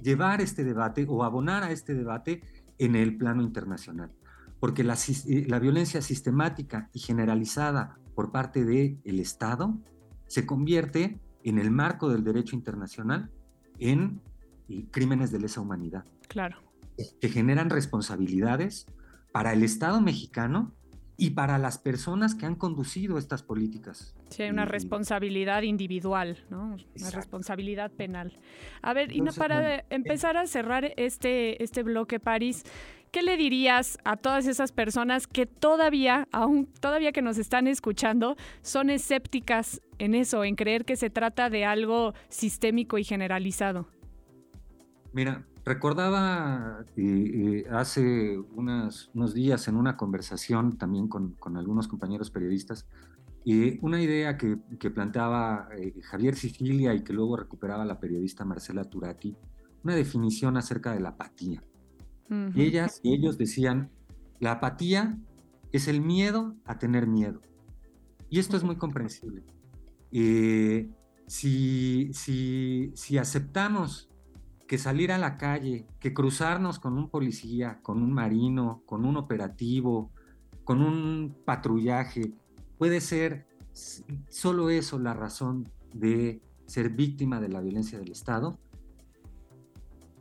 llevar 0.00 0.40
este 0.40 0.64
debate 0.64 1.06
o 1.08 1.24
abonar 1.24 1.62
a 1.62 1.70
este 1.70 1.94
debate 1.94 2.42
en 2.78 2.96
el 2.96 3.16
plano 3.16 3.42
internacional. 3.42 4.12
Porque 4.60 4.82
la, 4.82 4.94
eh, 4.94 5.44
la 5.46 5.58
violencia 5.58 6.00
sistemática 6.00 6.88
y 6.92 7.00
generalizada 7.00 7.98
por 8.14 8.32
parte 8.32 8.64
del 8.64 9.20
Estado 9.20 9.78
se 10.26 10.46
convierte 10.46 11.20
en 11.44 11.58
el 11.58 11.70
marco 11.70 12.08
del 12.08 12.24
derecho 12.24 12.56
internacional 12.56 13.30
en 13.78 14.20
eh, 14.68 14.86
crímenes 14.90 15.30
de 15.30 15.40
lesa 15.40 15.60
humanidad. 15.60 16.04
Claro. 16.28 16.58
Que 17.20 17.28
generan 17.28 17.68
responsabilidades 17.68 18.86
para 19.36 19.52
el 19.52 19.62
Estado 19.62 20.00
mexicano 20.00 20.72
y 21.18 21.32
para 21.32 21.58
las 21.58 21.76
personas 21.76 22.34
que 22.34 22.46
han 22.46 22.54
conducido 22.54 23.18
estas 23.18 23.42
políticas. 23.42 24.14
Sí, 24.30 24.44
hay 24.44 24.48
una 24.48 24.64
responsabilidad 24.64 25.60
individual, 25.60 26.42
¿no? 26.48 26.74
Una 26.98 27.10
responsabilidad 27.10 27.90
penal. 27.90 28.38
A 28.80 28.94
ver, 28.94 29.12
y 29.12 29.20
no, 29.20 29.34
para 29.34 29.84
empezar 29.90 30.38
a 30.38 30.46
cerrar 30.46 30.90
este, 30.96 31.62
este 31.62 31.82
bloque, 31.82 32.18
París, 32.18 32.62
¿qué 33.10 33.22
le 33.22 33.36
dirías 33.36 33.98
a 34.04 34.16
todas 34.16 34.46
esas 34.46 34.72
personas 34.72 35.26
que 35.26 35.44
todavía, 35.44 36.28
aún 36.32 36.72
todavía 36.80 37.12
que 37.12 37.20
nos 37.20 37.36
están 37.36 37.66
escuchando, 37.66 38.38
son 38.62 38.88
escépticas 38.88 39.82
en 39.98 40.14
eso, 40.14 40.44
en 40.44 40.56
creer 40.56 40.86
que 40.86 40.96
se 40.96 41.10
trata 41.10 41.50
de 41.50 41.66
algo 41.66 42.14
sistémico 42.30 42.96
y 42.96 43.04
generalizado? 43.04 43.86
Mira, 45.12 45.44
Recordaba 45.66 46.84
eh, 46.96 47.02
eh, 47.02 47.64
hace 47.72 48.38
unos 48.38 49.34
días 49.34 49.66
en 49.66 49.74
una 49.74 49.96
conversación 49.96 50.78
también 50.78 51.08
con, 51.08 51.36
algunos 51.56 51.88
compañeros 51.88 52.30
periodistas 52.30 52.86
eh, 53.44 53.76
una 53.82 54.00
idea 54.00 54.38
que, 54.38 54.58
planteaba 54.90 55.68
Javier 56.04 56.36
Sicilia 56.36 56.94
y 56.94 57.02
que 57.02 57.12
luego 57.12 57.36
recuperaba 57.36 57.84
la 57.84 57.98
periodista 57.98 58.44
Marcela 58.44 58.84
Turati, 58.84 59.36
una 59.82 59.96
definición 59.96 60.56
acerca 60.56 60.92
de 60.92 61.00
la 61.00 61.10
apatía. 61.10 61.64
y 62.30 62.62
ellas 62.62 63.00
y 63.02 63.14
ellos 63.14 63.36
decían, 63.36 63.90
la 64.38 64.52
apatía 64.52 65.18
es 65.72 65.88
el 65.88 66.00
miedo 66.00 66.54
a 66.64 66.78
tener 66.78 67.08
miedo. 67.08 67.40
Y 68.30 68.38
esto 68.38 68.56
es 68.56 68.62
muy 68.62 68.76
comprensible. 68.76 69.42
si, 71.26 72.10
si, 72.12 72.92
si 72.94 73.18
aceptamos 73.18 74.08
que 74.66 74.78
salir 74.78 75.12
a 75.12 75.18
la 75.18 75.36
calle, 75.36 75.86
que 76.00 76.12
cruzarnos 76.12 76.78
con 76.78 76.98
un 76.98 77.08
policía, 77.08 77.80
con 77.82 78.02
un 78.02 78.12
marino, 78.12 78.82
con 78.86 79.04
un 79.04 79.16
operativo, 79.16 80.10
con 80.64 80.82
un 80.82 81.36
patrullaje, 81.44 82.32
puede 82.78 83.00
ser 83.00 83.46
solo 84.28 84.70
eso 84.70 84.98
la 84.98 85.14
razón 85.14 85.68
de 85.94 86.40
ser 86.66 86.90
víctima 86.90 87.40
de 87.40 87.48
la 87.48 87.60
violencia 87.60 87.98
del 87.98 88.10
Estado, 88.10 88.58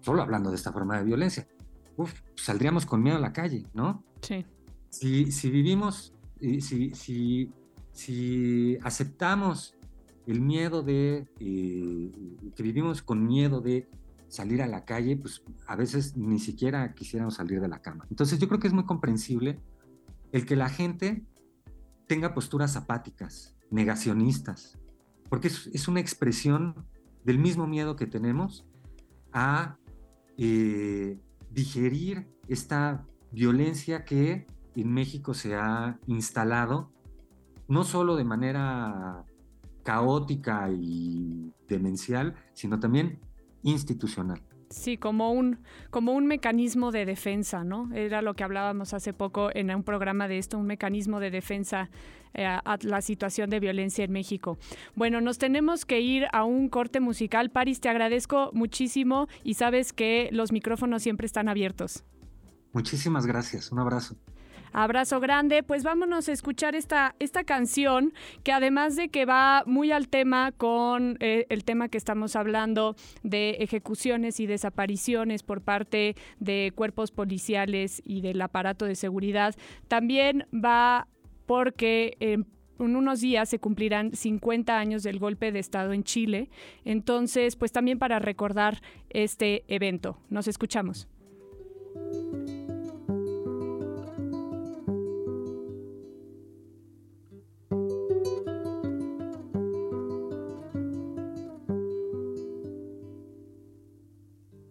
solo 0.01 0.21
hablando 0.21 0.51
de 0.51 0.55
esta 0.55 0.71
forma 0.71 0.97
de 0.97 1.03
violencia, 1.03 1.47
saldríamos 2.35 2.85
con 2.85 3.01
miedo 3.01 3.17
a 3.17 3.21
la 3.21 3.33
calle, 3.33 3.65
¿no? 3.73 4.03
Sí. 4.21 4.45
Si, 4.89 5.49
vivimos, 5.49 6.13
si, 6.39 6.91
si, 6.93 7.51
si 7.91 8.77
aceptamos 8.83 9.75
el 10.27 10.41
miedo 10.41 10.83
de, 10.83 11.27
eh, 11.39 12.11
que 12.55 12.63
vivimos 12.63 13.01
con 13.01 13.25
miedo 13.25 13.61
de 13.61 13.87
salir 14.35 14.61
a 14.61 14.67
la 14.67 14.85
calle, 14.85 15.17
pues 15.17 15.43
a 15.65 15.75
veces 15.75 16.15
ni 16.17 16.39
siquiera 16.39 16.93
quisiéramos 16.93 17.35
salir 17.35 17.61
de 17.61 17.67
la 17.67 17.81
cama. 17.81 18.05
Entonces 18.09 18.37
yo 18.39 18.47
creo 18.47 18.59
que 18.59 18.67
es 18.67 18.73
muy 18.73 18.85
comprensible 18.85 19.59
el 20.31 20.45
que 20.45 20.55
la 20.55 20.69
gente 20.69 21.25
tenga 22.07 22.33
posturas 22.33 22.75
apáticas, 22.75 23.55
negacionistas, 23.71 24.77
porque 25.29 25.47
es, 25.47 25.87
una 25.87 25.99
expresión 26.01 26.85
del 27.23 27.39
mismo 27.39 27.65
miedo 27.65 27.95
que 27.95 28.05
tenemos 28.05 28.65
a 29.31 29.77
eh, 30.37 31.19
digerir 31.49 32.27
esta 32.47 33.05
violencia 33.31 34.05
que 34.05 34.45
en 34.75 34.93
México 34.93 35.33
se 35.33 35.55
ha 35.55 35.97
instalado, 36.07 36.91
no 37.67 37.83
solo 37.83 38.15
de 38.15 38.25
manera 38.25 39.25
caótica 39.83 40.69
y 40.71 41.53
demencial, 41.67 42.35
sino 42.53 42.79
también 42.79 43.19
institucional. 43.65 44.41
Sí, 44.69 44.97
como 44.97 45.31
un, 45.31 45.59
como 45.91 46.13
un 46.13 46.25
mecanismo 46.25 46.91
de 46.91 47.05
defensa, 47.05 47.63
¿no? 47.63 47.93
Era 47.93 48.21
lo 48.21 48.33
que 48.33 48.43
hablábamos 48.43 48.93
hace 48.93 49.13
poco 49.13 49.49
en 49.53 49.73
un 49.73 49.83
programa 49.83 50.27
de 50.27 50.37
esto, 50.37 50.57
un 50.57 50.65
mecanismo 50.65 51.19
de 51.19 51.29
defensa 51.29 51.89
eh, 52.33 52.45
a 52.45 52.77
la 52.81 53.01
situación 53.01 53.49
de 53.49 53.59
violencia 53.59 54.03
en 54.03 54.11
México. 54.11 54.57
Bueno, 54.95 55.21
nos 55.21 55.37
tenemos 55.37 55.85
que 55.85 56.01
ir 56.01 56.25
a 56.33 56.43
un 56.43 56.69
corte 56.69 56.99
musical. 56.99 57.51
Paris, 57.51 57.79
te 57.79 57.89
agradezco 57.89 58.49
muchísimo 58.53 59.27
y 59.43 59.53
sabes 59.53 59.93
que 59.93 60.29
los 60.31 60.51
micrófonos 60.51 61.03
siempre 61.03 61.27
están 61.27 61.47
abiertos. 61.47 62.03
Muchísimas 62.73 63.25
gracias. 63.25 63.71
Un 63.71 63.79
abrazo. 63.79 64.17
Abrazo 64.77 65.21
grande. 65.21 65.63
Pues 65.63 65.85
vámonos 65.85 66.27
a 66.27 66.33
escuchar 66.33 66.75
esta, 66.75 67.15
esta 67.19 67.45
canción 67.45 68.13
que 68.43 68.51
además 68.51 68.97
de 68.97 69.07
que 69.07 69.23
va 69.23 69.63
muy 69.65 69.93
al 69.93 70.09
tema 70.09 70.51
con 70.51 71.15
eh, 71.21 71.45
el 71.47 71.63
tema 71.63 71.87
que 71.87 71.97
estamos 71.97 72.35
hablando 72.35 72.97
de 73.23 73.51
ejecuciones 73.61 74.41
y 74.41 74.47
desapariciones 74.47 75.43
por 75.43 75.61
parte 75.61 76.15
de 76.41 76.73
cuerpos 76.75 77.11
policiales 77.11 78.01
y 78.03 78.19
del 78.19 78.41
aparato 78.41 78.83
de 78.83 78.95
seguridad, 78.95 79.55
también 79.87 80.45
va 80.53 81.07
porque 81.45 82.17
en 82.19 82.45
unos 82.77 83.21
días 83.21 83.47
se 83.47 83.59
cumplirán 83.59 84.13
50 84.13 84.77
años 84.77 85.03
del 85.03 85.19
golpe 85.19 85.53
de 85.53 85.59
Estado 85.59 85.93
en 85.93 86.03
Chile. 86.03 86.49
Entonces, 86.83 87.55
pues 87.55 87.71
también 87.71 87.97
para 87.97 88.19
recordar 88.19 88.81
este 89.09 89.63
evento. 89.69 90.17
Nos 90.29 90.49
escuchamos. 90.49 91.07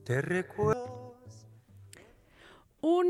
Te 0.05 0.21
recuerdo. 0.21 0.94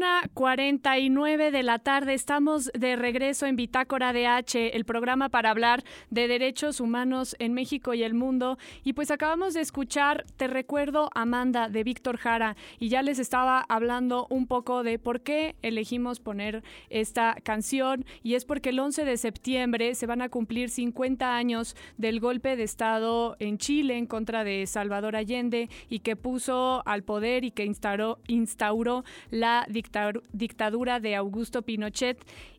Una 0.04 0.28
49 0.34 1.50
de 1.50 1.62
la 1.62 1.78
tarde. 1.78 2.12
Estamos 2.12 2.70
de 2.74 2.94
regreso 2.94 3.46
en 3.46 3.56
Bitácora 3.56 4.12
DH, 4.12 4.76
el 4.76 4.84
programa 4.84 5.30
para 5.30 5.48
hablar 5.48 5.82
de 6.10 6.28
derechos 6.28 6.78
humanos 6.80 7.34
en 7.38 7.54
México 7.54 7.94
y 7.94 8.02
el 8.02 8.12
mundo. 8.12 8.58
Y 8.82 8.92
pues 8.92 9.10
acabamos 9.10 9.54
de 9.54 9.62
escuchar 9.62 10.26
Te 10.36 10.46
recuerdo, 10.46 11.08
Amanda, 11.14 11.70
de 11.70 11.84
Víctor 11.84 12.18
Jara. 12.18 12.54
Y 12.78 12.90
ya 12.90 13.00
les 13.00 13.18
estaba 13.18 13.64
hablando 13.66 14.26
un 14.28 14.46
poco 14.46 14.82
de 14.82 14.98
por 14.98 15.22
qué 15.22 15.56
elegimos 15.62 16.20
poner 16.20 16.62
esta 16.90 17.36
canción. 17.42 18.04
Y 18.22 18.34
es 18.34 18.44
porque 18.44 18.68
el 18.68 18.80
11 18.80 19.06
de 19.06 19.16
septiembre 19.16 19.94
se 19.94 20.04
van 20.04 20.20
a 20.20 20.28
cumplir 20.28 20.68
50 20.68 21.34
años 21.34 21.76
del 21.96 22.20
golpe 22.20 22.56
de 22.56 22.64
Estado 22.64 23.36
en 23.38 23.56
Chile 23.56 23.96
en 23.96 24.06
contra 24.06 24.44
de 24.44 24.66
Salvador 24.66 25.16
Allende 25.16 25.70
y 25.88 26.00
que 26.00 26.14
puso 26.14 26.82
al 26.86 27.04
poder 27.04 27.44
y 27.44 27.52
que 27.52 27.64
instauró, 27.64 28.18
instauró 28.26 29.02
la 29.30 29.64
dictadura 29.70 29.93
de 31.00 31.14
Augusto 31.14 31.62
Pinochet. 31.62 32.18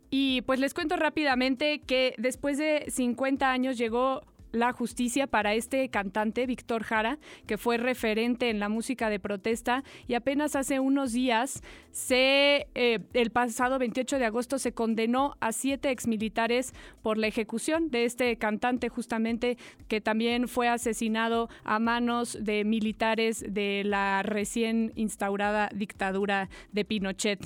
Y 0.09 0.41
pues 0.41 0.59
les 0.59 0.73
cuento 0.73 0.95
rápidamente 0.95 1.79
que 1.79 2.13
después 2.17 2.57
de 2.57 2.85
50 2.89 3.51
años 3.51 3.77
llegó 3.77 4.21
la 4.55 4.71
justicia 4.71 5.27
para 5.27 5.53
este 5.53 5.89
cantante, 5.89 6.45
Víctor 6.45 6.83
Jara, 6.83 7.19
que 7.45 7.57
fue 7.57 7.77
referente 7.77 8.49
en 8.49 8.59
la 8.59 8.69
música 8.69 9.09
de 9.09 9.19
protesta 9.19 9.83
y 10.07 10.13
apenas 10.13 10.55
hace 10.55 10.79
unos 10.79 11.11
días, 11.11 11.61
se, 11.91 12.67
eh, 12.75 12.99
el 13.13 13.31
pasado 13.31 13.77
28 13.79 14.17
de 14.17 14.25
agosto, 14.25 14.57
se 14.57 14.73
condenó 14.73 15.35
a 15.39 15.51
siete 15.51 15.91
exmilitares 15.91 16.73
por 17.01 17.17
la 17.17 17.27
ejecución 17.27 17.89
de 17.89 18.05
este 18.05 18.37
cantante 18.37 18.89
justamente 18.89 19.57
que 19.87 20.01
también 20.01 20.47
fue 20.47 20.67
asesinado 20.67 21.49
a 21.63 21.79
manos 21.79 22.37
de 22.41 22.63
militares 22.63 23.45
de 23.47 23.83
la 23.85 24.23
recién 24.23 24.91
instaurada 24.95 25.69
dictadura 25.73 26.49
de 26.71 26.85
Pinochet. 26.85 27.39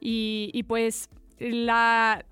Y, 0.00 0.50
y 0.52 0.64
pues 0.64 1.08
la, 1.38 2.24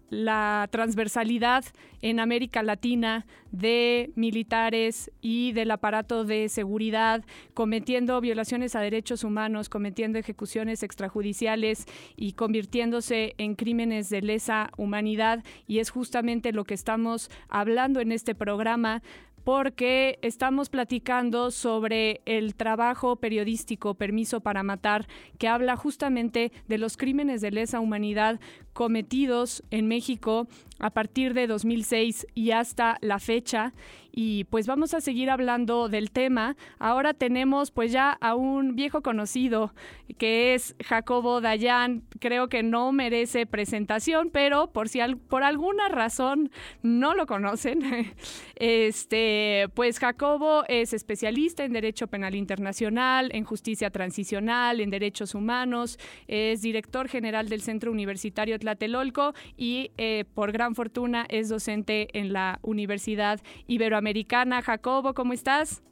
transversalidad 0.71 1.64
en 2.02 2.21
América 2.21 2.62
Latina 2.62 3.25
de 3.50 4.11
militares 4.14 5.11
y 5.23 5.52
del 5.52 5.71
aparato 5.71 6.25
de 6.25 6.49
seguridad 6.49 7.25
cometiendo 7.54 8.21
violaciones 8.21 8.75
a 8.75 8.80
derechos 8.80 9.25
humanos, 9.25 9.68
cometiendo 9.68 10.18
ejecuciones 10.18 10.82
extrajudiciales 10.82 11.87
y 12.16 12.32
convirtiéndose 12.32 13.35
en 13.38 13.54
crímenes 13.54 14.11
de 14.11 14.21
lesa 14.21 14.71
humanidad. 14.76 15.42
Y 15.66 15.78
es 15.78 15.90
justamente 15.90 16.52
lo 16.52 16.64
que 16.64 16.75
estamos 16.75 17.30
hablando 17.49 18.00
en 18.00 18.12
este 18.12 18.35
programa 18.35 19.02
porque 19.44 20.18
estamos 20.22 20.68
platicando 20.68 21.50
sobre 21.50 22.20
el 22.26 22.54
trabajo 22.54 23.16
periodístico 23.16 23.94
Permiso 23.94 24.40
para 24.40 24.62
Matar, 24.62 25.06
que 25.38 25.49
habla 25.49 25.76
justamente 25.76 26.52
de 26.68 26.78
los 26.78 26.96
crímenes 26.96 27.40
de 27.40 27.50
lesa 27.50 27.80
humanidad 27.80 28.40
cometidos 28.72 29.62
en 29.70 29.87
México 29.87 30.46
a 30.78 30.90
partir 30.90 31.34
de 31.34 31.46
2006 31.46 32.26
y 32.35 32.50
hasta 32.52 32.98
la 33.00 33.18
fecha. 33.18 33.72
Y 34.14 34.44
pues 34.44 34.66
vamos 34.66 34.92
a 34.92 35.00
seguir 35.00 35.31
hablando 35.31 35.88
del 35.88 36.11
tema. 36.11 36.57
Ahora 36.78 37.14
tenemos 37.14 37.70
pues 37.70 37.92
ya 37.92 38.11
a 38.20 38.35
un 38.35 38.74
viejo 38.74 39.00
conocido 39.00 39.74
que 40.18 40.55
es 40.55 40.74
Jacobo 40.85 41.40
Dayan. 41.40 42.02
Creo 42.18 42.48
que 42.48 42.62
no 42.62 42.92
merece 42.92 43.46
presentación, 43.46 44.31
pero 44.31 44.70
por 44.72 44.88
si 44.88 45.00
por 45.28 45.44
alguna 45.44 45.88
razón 45.88 46.50
no 46.83 47.14
lo 47.14 47.26
conocen, 47.26 48.12
este, 48.57 49.32
pues 49.75 49.99
Jacobo 49.99 50.64
es 50.68 50.92
especialista 50.92 51.64
en 51.64 51.73
Derecho 51.73 52.07
Penal 52.07 52.35
Internacional, 52.35 53.31
en 53.33 53.45
Justicia 53.45 53.90
Transicional, 53.90 54.81
en 54.81 54.90
Derechos 54.90 55.35
Humanos, 55.35 55.99
es 56.27 56.62
director 56.62 57.09
general 57.09 57.49
del 57.49 57.62
Centro 57.62 57.90
Universitario 57.90 58.59
Tlatelolco 58.59 59.35
y 59.57 59.92
eh, 59.97 60.25
por 60.35 60.53
gran 60.53 60.75
fortuna 60.75 61.27
es 61.29 61.49
docente 61.49 62.09
en 62.18 62.33
la 62.33 62.59
Universidad 62.62 63.40
Iberoamericana. 63.66 64.62
Jacobo, 64.62 65.14
¿cómo 65.14 65.33
estás? 65.33 65.83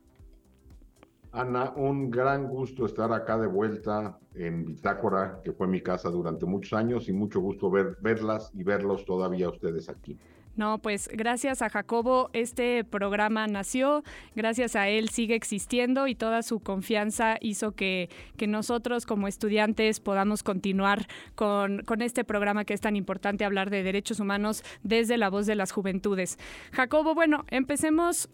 Ana, 1.33 1.73
un 1.77 2.11
gran 2.11 2.49
gusto 2.49 2.87
estar 2.87 3.13
acá 3.13 3.39
de 3.39 3.47
vuelta 3.47 4.19
en 4.35 4.65
Bitácora, 4.65 5.41
que 5.45 5.53
fue 5.53 5.69
mi 5.69 5.81
casa 5.81 6.11
durante 6.11 6.45
muchos 6.45 6.73
años, 6.73 7.09
y 7.09 7.13
mucho 7.13 7.41
gusto 7.41 7.71
ver, 7.71 7.97
verlas 8.01 8.51
y 8.53 8.65
verlos 8.65 9.05
todavía 9.05 9.49
ustedes 9.49 9.89
aquí. 9.89 10.19
No, 10.61 10.77
pues 10.77 11.09
gracias 11.11 11.63
a 11.63 11.71
Jacobo 11.71 12.29
este 12.35 12.85
programa 12.85 13.47
nació, 13.47 14.05
gracias 14.37 14.77
a 14.77 14.91
él 14.91 15.09
sigue 15.09 15.35
existiendo 15.35 16.07
y 16.07 16.15
toda 16.15 16.43
su 16.43 16.61
confianza 16.61 17.39
hizo 17.41 17.73
que, 17.73 18.11
que 18.37 18.47
nosotros 18.47 19.07
como 19.07 19.27
estudiantes 19.27 20.01
podamos 20.01 20.43
continuar 20.43 21.09
con, 21.35 21.79
con 21.85 22.03
este 22.03 22.25
programa 22.25 22.67
que 22.67 22.75
es 22.75 22.83
tan 22.83 22.95
importante 22.95 23.47
hablar 23.47 23.71
de 23.71 23.83
derechos 23.83 24.21
humanos 24.21 24.63
desde 24.83 25.17
la 25.17 25.31
voz 25.31 25.47
de 25.47 25.55
las 25.55 25.73
juventudes. 25.73 26.39
Jacobo, 26.73 27.15
bueno, 27.15 27.47
empecemos 27.49 28.29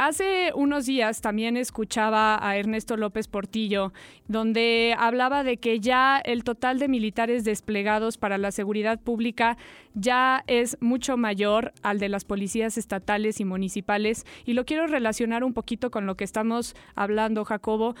Hace 0.00 0.52
unos 0.54 0.86
días 0.86 1.20
también 1.20 1.58
escuchaba 1.58 2.38
a 2.40 2.56
Ernesto 2.56 2.96
López 2.96 3.28
Portillo, 3.28 3.92
donde 4.28 4.94
hablaba 4.98 5.44
de 5.44 5.58
que 5.58 5.78
ya 5.78 6.16
el 6.24 6.42
total 6.42 6.78
de 6.78 6.88
militares 6.88 7.44
desplegados 7.44 8.16
para 8.16 8.38
la 8.38 8.50
seguridad 8.50 8.98
pública 8.98 9.58
ya 9.92 10.42
es 10.46 10.78
mucho 10.80 11.18
mayor 11.18 11.74
al 11.82 11.98
de 11.98 12.08
las 12.08 12.24
policías 12.24 12.78
estatales 12.78 13.40
y 13.40 13.44
municipales. 13.44 14.24
Y 14.46 14.54
lo 14.54 14.64
quiero 14.64 14.86
relacionar 14.86 15.44
un 15.44 15.52
poquito 15.52 15.90
con 15.90 16.06
lo 16.06 16.16
que 16.16 16.24
estamos 16.24 16.74
hablando, 16.94 17.44
Jacobo, 17.44 17.94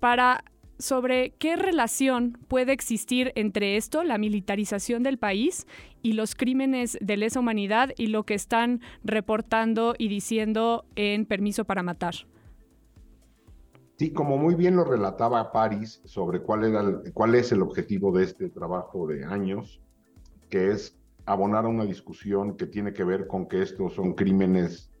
para 0.00 0.42
sobre 0.78 1.30
qué 1.38 1.56
relación 1.56 2.38
puede 2.48 2.72
existir 2.72 3.32
entre 3.34 3.76
esto, 3.76 4.04
la 4.04 4.18
militarización 4.18 5.02
del 5.02 5.18
país, 5.18 5.66
y 6.02 6.12
los 6.12 6.36
crímenes 6.36 6.96
de 7.00 7.16
lesa 7.16 7.40
humanidad 7.40 7.90
y 7.96 8.06
lo 8.06 8.24
que 8.24 8.34
están 8.34 8.80
reportando 9.02 9.94
y 9.98 10.06
diciendo 10.06 10.84
en 10.94 11.26
Permiso 11.26 11.64
para 11.64 11.82
Matar. 11.82 12.14
Sí, 13.98 14.12
como 14.12 14.36
muy 14.36 14.54
bien 14.54 14.76
lo 14.76 14.84
relataba 14.84 15.50
París 15.52 16.02
sobre 16.04 16.42
cuál, 16.42 17.34
es 17.34 17.50
el 17.50 17.62
objetivo 17.62 18.12
de 18.12 18.24
este 18.24 18.50
trabajo 18.50 19.06
de 19.06 19.24
años, 19.24 19.80
que 20.50 20.70
es 20.70 20.96
abonar 21.24 21.64
a 21.64 21.68
una 21.68 21.84
discusión 21.84 22.56
que 22.56 22.66
tiene 22.66 22.92
que 22.92 23.02
ver 23.02 23.26
con 23.26 23.48
que 23.48 23.62
estos 23.62 23.94
son 23.94 24.12
crímenes 24.14 24.92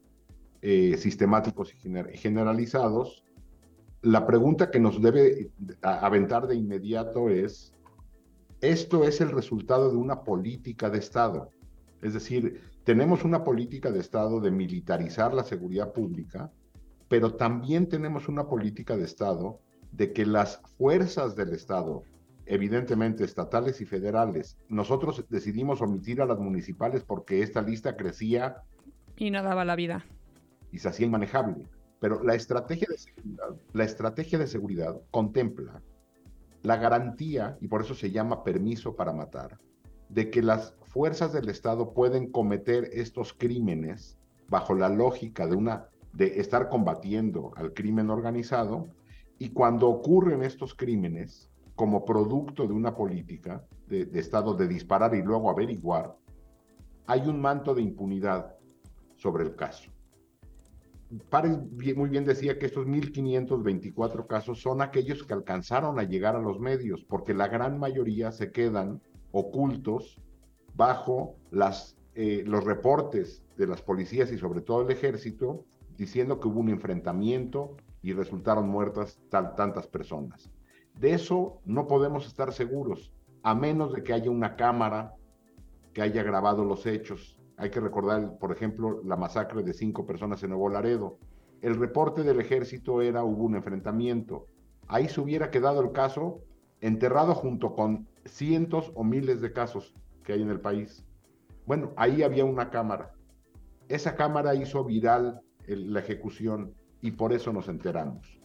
eh, 0.62 0.96
sistemáticos 0.96 1.72
y 1.72 2.16
generalizados 2.16 3.25
la 4.02 4.26
pregunta 4.26 4.70
que 4.70 4.80
nos 4.80 5.00
debe 5.00 5.50
aventar 5.82 6.46
de 6.46 6.54
inmediato 6.54 7.28
es, 7.28 7.74
¿esto 8.60 9.04
es 9.04 9.20
el 9.20 9.30
resultado 9.30 9.90
de 9.90 9.96
una 9.96 10.22
política 10.22 10.90
de 10.90 10.98
Estado? 10.98 11.50
Es 12.02 12.14
decir, 12.14 12.60
tenemos 12.84 13.24
una 13.24 13.42
política 13.42 13.90
de 13.90 14.00
Estado 14.00 14.40
de 14.40 14.50
militarizar 14.50 15.34
la 15.34 15.42
seguridad 15.42 15.92
pública, 15.92 16.52
pero 17.08 17.34
también 17.34 17.88
tenemos 17.88 18.28
una 18.28 18.46
política 18.46 18.96
de 18.96 19.04
Estado 19.04 19.58
de 19.92 20.12
que 20.12 20.26
las 20.26 20.60
fuerzas 20.78 21.34
del 21.34 21.52
Estado, 21.52 22.02
evidentemente 22.44 23.24
estatales 23.24 23.80
y 23.80 23.86
federales, 23.86 24.58
nosotros 24.68 25.24
decidimos 25.28 25.80
omitir 25.80 26.20
a 26.20 26.26
las 26.26 26.38
municipales 26.38 27.02
porque 27.02 27.42
esta 27.42 27.62
lista 27.62 27.96
crecía. 27.96 28.62
Y 29.16 29.30
no 29.30 29.42
daba 29.42 29.64
la 29.64 29.74
vida. 29.74 30.04
Y 30.70 30.78
se 30.78 30.88
hacía 30.88 31.06
inmanejable. 31.06 31.66
Pero 32.00 32.22
la 32.22 32.34
estrategia 32.34 32.88
de 32.90 32.98
seguridad, 32.98 33.56
la 33.72 33.84
estrategia 33.84 34.38
de 34.38 34.46
seguridad 34.46 35.00
contempla 35.10 35.82
la 36.62 36.76
garantía, 36.76 37.56
y 37.60 37.68
por 37.68 37.82
eso 37.82 37.94
se 37.94 38.10
llama 38.10 38.42
permiso 38.42 38.96
para 38.96 39.12
matar, 39.12 39.58
de 40.08 40.30
que 40.30 40.42
las 40.42 40.74
fuerzas 40.82 41.32
del 41.32 41.48
Estado 41.48 41.94
pueden 41.94 42.30
cometer 42.32 42.90
estos 42.92 43.32
crímenes 43.32 44.18
bajo 44.48 44.74
la 44.74 44.88
lógica 44.88 45.46
de 45.46 45.56
una 45.56 45.88
de 46.12 46.40
estar 46.40 46.68
combatiendo 46.68 47.52
al 47.56 47.72
crimen 47.74 48.10
organizado 48.10 48.88
y 49.38 49.50
cuando 49.50 49.88
ocurren 49.88 50.42
estos 50.42 50.74
crímenes 50.74 51.50
como 51.74 52.04
producto 52.04 52.66
de 52.66 52.72
una 52.72 52.96
política 52.96 53.64
de, 53.86 54.08
Estado 54.14 54.54
de 54.54 54.66
disparar 54.66 55.14
y 55.14 55.22
luego 55.22 55.50
averiguar, 55.50 56.16
hay 57.06 57.28
un 57.28 57.40
manto 57.40 57.74
de 57.74 57.82
impunidad 57.82 58.56
sobre 59.16 59.44
el 59.44 59.54
caso. 59.54 59.92
Párez 61.30 61.58
muy 61.94 62.08
bien 62.08 62.24
decía 62.24 62.58
que 62.58 62.66
estos 62.66 62.86
1.524 62.86 64.26
casos 64.26 64.60
son 64.60 64.82
aquellos 64.82 65.22
que 65.22 65.34
alcanzaron 65.34 65.98
a 65.98 66.02
llegar 66.02 66.34
a 66.34 66.40
los 66.40 66.58
medios, 66.58 67.04
porque 67.04 67.32
la 67.32 67.48
gran 67.48 67.78
mayoría 67.78 68.32
se 68.32 68.50
quedan 68.50 69.00
ocultos 69.30 70.20
bajo 70.74 71.36
las, 71.50 71.96
eh, 72.14 72.42
los 72.46 72.64
reportes 72.64 73.44
de 73.56 73.66
las 73.66 73.82
policías 73.82 74.32
y 74.32 74.38
sobre 74.38 74.60
todo 74.60 74.82
el 74.82 74.90
ejército, 74.90 75.64
diciendo 75.96 76.40
que 76.40 76.48
hubo 76.48 76.60
un 76.60 76.70
enfrentamiento 76.70 77.76
y 78.02 78.12
resultaron 78.12 78.68
muertas 78.68 79.20
tantas 79.30 79.86
personas. 79.86 80.50
De 80.98 81.12
eso 81.12 81.60
no 81.64 81.86
podemos 81.86 82.26
estar 82.26 82.52
seguros, 82.52 83.12
a 83.42 83.54
menos 83.54 83.92
de 83.92 84.02
que 84.02 84.12
haya 84.12 84.30
una 84.30 84.56
cámara 84.56 85.14
que 85.92 86.02
haya 86.02 86.22
grabado 86.22 86.64
los 86.64 86.84
hechos. 86.86 87.35
Hay 87.56 87.70
que 87.70 87.80
recordar, 87.80 88.38
por 88.38 88.52
ejemplo, 88.52 89.02
la 89.04 89.16
masacre 89.16 89.62
de 89.62 89.72
cinco 89.72 90.06
personas 90.06 90.42
en 90.42 90.50
Nuevo 90.50 90.68
Laredo. 90.68 91.18
El 91.62 91.76
reporte 91.76 92.22
del 92.22 92.40
ejército 92.40 93.00
era 93.00 93.24
hubo 93.24 93.44
un 93.44 93.54
enfrentamiento. 93.54 94.46
Ahí 94.88 95.08
se 95.08 95.20
hubiera 95.20 95.50
quedado 95.50 95.80
el 95.80 95.92
caso 95.92 96.42
enterrado 96.80 97.34
junto 97.34 97.74
con 97.74 98.06
cientos 98.24 98.92
o 98.94 99.04
miles 99.04 99.40
de 99.40 99.52
casos 99.52 99.94
que 100.22 100.34
hay 100.34 100.42
en 100.42 100.50
el 100.50 100.60
país. 100.60 101.04
Bueno, 101.64 101.92
ahí 101.96 102.22
había 102.22 102.44
una 102.44 102.70
cámara. 102.70 103.12
Esa 103.88 104.14
cámara 104.16 104.54
hizo 104.54 104.84
viral 104.84 105.40
la 105.66 106.00
ejecución 106.00 106.74
y 107.00 107.12
por 107.12 107.32
eso 107.32 107.52
nos 107.52 107.68
enteramos. 107.68 108.38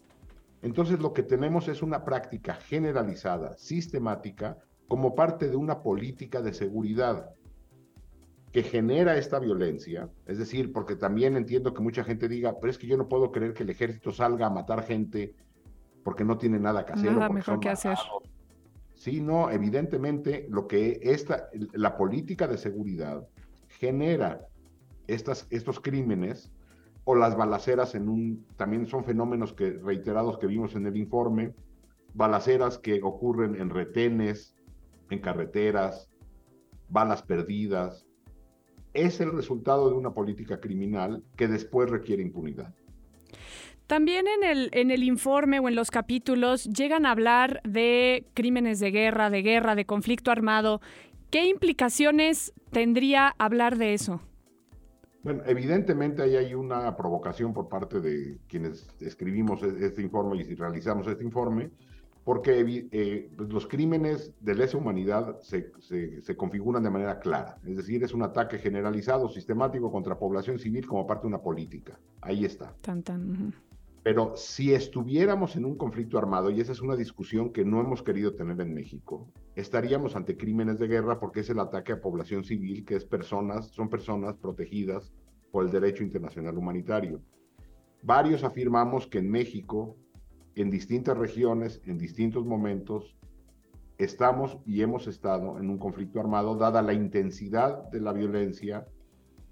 Entonces 0.61 0.99
lo 0.99 1.13
que 1.13 1.23
tenemos 1.23 1.67
es 1.67 1.81
una 1.81 2.05
práctica 2.05 2.53
generalizada, 2.53 3.57
sistemática, 3.57 4.57
como 4.87 5.15
parte 5.15 5.49
de 5.49 5.55
una 5.55 5.81
política 5.81 6.41
de 6.41 6.53
seguridad 6.53 7.31
que 8.51 8.63
genera 8.63 9.17
esta 9.17 9.39
violencia, 9.39 10.09
es 10.25 10.37
decir, 10.37 10.73
porque 10.73 10.95
también 10.95 11.37
entiendo 11.37 11.73
que 11.73 11.81
mucha 11.81 12.03
gente 12.03 12.27
diga, 12.27 12.59
pero 12.59 12.69
es 12.69 12.77
que 12.77 12.87
yo 12.87 12.97
no 12.97 13.07
puedo 13.07 13.31
creer 13.31 13.53
que 13.53 13.63
el 13.63 13.69
ejército 13.69 14.11
salga 14.11 14.47
a 14.47 14.49
matar 14.49 14.83
gente 14.83 15.35
porque 16.03 16.25
no 16.25 16.37
tiene 16.37 16.59
nada 16.59 16.85
que 16.85 16.93
hacer. 16.93 17.13
Nada 17.13 17.29
mejor 17.29 17.59
que 17.59 17.69
hacer. 17.69 17.97
Sí, 18.93 19.21
no, 19.21 19.49
evidentemente 19.49 20.47
lo 20.49 20.67
que 20.67 20.99
esta, 21.01 21.49
la 21.73 21.95
política 21.95 22.47
de 22.47 22.57
seguridad 22.57 23.25
genera 23.67 24.47
estas, 25.07 25.47
estos 25.49 25.79
crímenes 25.79 26.51
o 27.05 27.15
las 27.15 27.35
balaceras 27.37 27.95
en 27.95 28.09
un, 28.09 28.45
también 28.57 28.85
son 28.85 29.05
fenómenos 29.05 29.53
que 29.53 29.71
reiterados 29.71 30.37
que 30.37 30.47
vimos 30.47 30.75
en 30.75 30.85
el 30.85 30.97
informe, 30.97 31.53
balaceras 32.13 32.77
que 32.77 33.01
ocurren 33.01 33.55
en 33.55 33.69
retenes, 33.69 34.55
en 35.09 35.19
carreteras, 35.19 36.09
balas 36.89 37.23
perdidas, 37.23 38.05
es 38.93 39.21
el 39.21 39.31
resultado 39.31 39.89
de 39.89 39.95
una 39.95 40.13
política 40.13 40.59
criminal 40.59 41.23
que 41.35 41.47
después 41.47 41.89
requiere 41.89 42.21
impunidad. 42.21 42.73
También 43.87 44.25
en 44.27 44.49
el, 44.49 44.69
en 44.73 44.89
el 44.89 45.03
informe 45.03 45.59
o 45.59 45.67
en 45.67 45.75
los 45.75 45.91
capítulos 45.91 46.65
llegan 46.65 47.05
a 47.05 47.11
hablar 47.11 47.61
de 47.63 48.25
crímenes 48.33 48.79
de 48.79 48.91
guerra, 48.91 49.29
de 49.29 49.41
guerra, 49.41 49.75
de 49.75 49.85
conflicto 49.85 50.31
armado. 50.31 50.81
¿Qué 51.29 51.45
implicaciones 51.45 52.53
tendría 52.71 53.35
hablar 53.37 53.77
de 53.77 53.93
eso? 53.93 54.21
Bueno, 55.23 55.43
evidentemente 55.45 56.23
ahí 56.23 56.35
hay 56.35 56.53
una 56.55 56.95
provocación 56.95 57.53
por 57.53 57.69
parte 57.69 57.99
de 57.99 58.39
quienes 58.47 58.87
escribimos 58.99 59.61
e-, 59.61 59.85
este 59.85 60.01
informe 60.01 60.37
y 60.37 60.55
realizamos 60.55 61.05
este 61.07 61.23
informe, 61.23 61.69
porque 62.23 62.87
eh, 62.91 63.31
pues, 63.35 63.49
los 63.49 63.67
crímenes 63.67 64.33
de 64.39 64.55
lesa 64.55 64.77
humanidad 64.77 65.39
se, 65.41 65.71
se, 65.79 66.35
configuran 66.35 66.83
de 66.83 66.89
manera 66.89 67.19
clara, 67.19 67.57
es 67.65 67.77
decir, 67.77 68.03
es 68.03 68.13
un 68.13 68.23
ataque 68.23 68.59
generalizado, 68.59 69.27
sistemático 69.29 69.91
contra 69.91 70.19
población 70.19 70.59
civil 70.59 70.85
como 70.85 71.07
parte 71.07 71.23
de 71.23 71.29
una 71.29 71.41
política. 71.41 71.99
Ahí 72.21 72.45
está. 72.45 72.75
Tan, 72.81 73.01
tan. 73.01 73.53
Pero 74.03 74.33
si 74.35 74.73
estuviéramos 74.73 75.55
en 75.55 75.65
un 75.65 75.75
conflicto 75.75 76.17
armado, 76.17 76.49
y 76.49 76.59
esa 76.59 76.71
es 76.71 76.81
una 76.81 76.95
discusión 76.95 77.51
que 77.51 77.63
no 77.63 77.79
hemos 77.79 78.01
querido 78.01 78.33
tener 78.33 78.59
en 78.59 78.73
México, 78.73 79.31
estaríamos 79.55 80.15
ante 80.15 80.37
crímenes 80.37 80.79
de 80.79 80.87
guerra 80.87 81.19
porque 81.19 81.41
es 81.41 81.49
el 81.51 81.59
ataque 81.59 81.91
a 81.91 82.01
población 82.01 82.43
civil, 82.43 82.83
que 82.83 82.95
es 82.95 83.05
personas, 83.05 83.67
son 83.67 83.89
personas 83.89 84.37
protegidas 84.37 85.13
por 85.51 85.65
el 85.65 85.71
derecho 85.71 86.03
internacional 86.03 86.57
humanitario. 86.57 87.21
Varios 88.01 88.43
afirmamos 88.43 89.05
que 89.05 89.19
en 89.19 89.29
México, 89.29 89.95
en 90.55 90.69
distintas 90.69 91.17
regiones, 91.17 91.81
en 91.85 91.97
distintos 91.97 92.45
momentos, 92.45 93.15
estamos 93.97 94.57
y 94.65 94.81
hemos 94.81 95.07
estado 95.07 95.59
en 95.59 95.69
un 95.69 95.77
conflicto 95.77 96.19
armado, 96.19 96.55
dada 96.55 96.81
la 96.81 96.93
intensidad 96.93 97.89
de 97.89 98.01
la 98.01 98.13
violencia, 98.13 98.87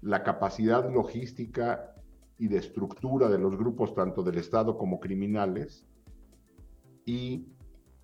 la 0.02 0.22
capacidad 0.22 0.92
logística 0.92 1.94
y 2.38 2.48
de 2.48 2.58
estructura 2.58 3.28
de 3.28 3.38
los 3.38 3.56
grupos, 3.56 3.94
tanto 3.94 4.22
del 4.22 4.38
Estado 4.38 4.76
como 4.78 4.98
criminales, 4.98 5.86
y 7.04 7.46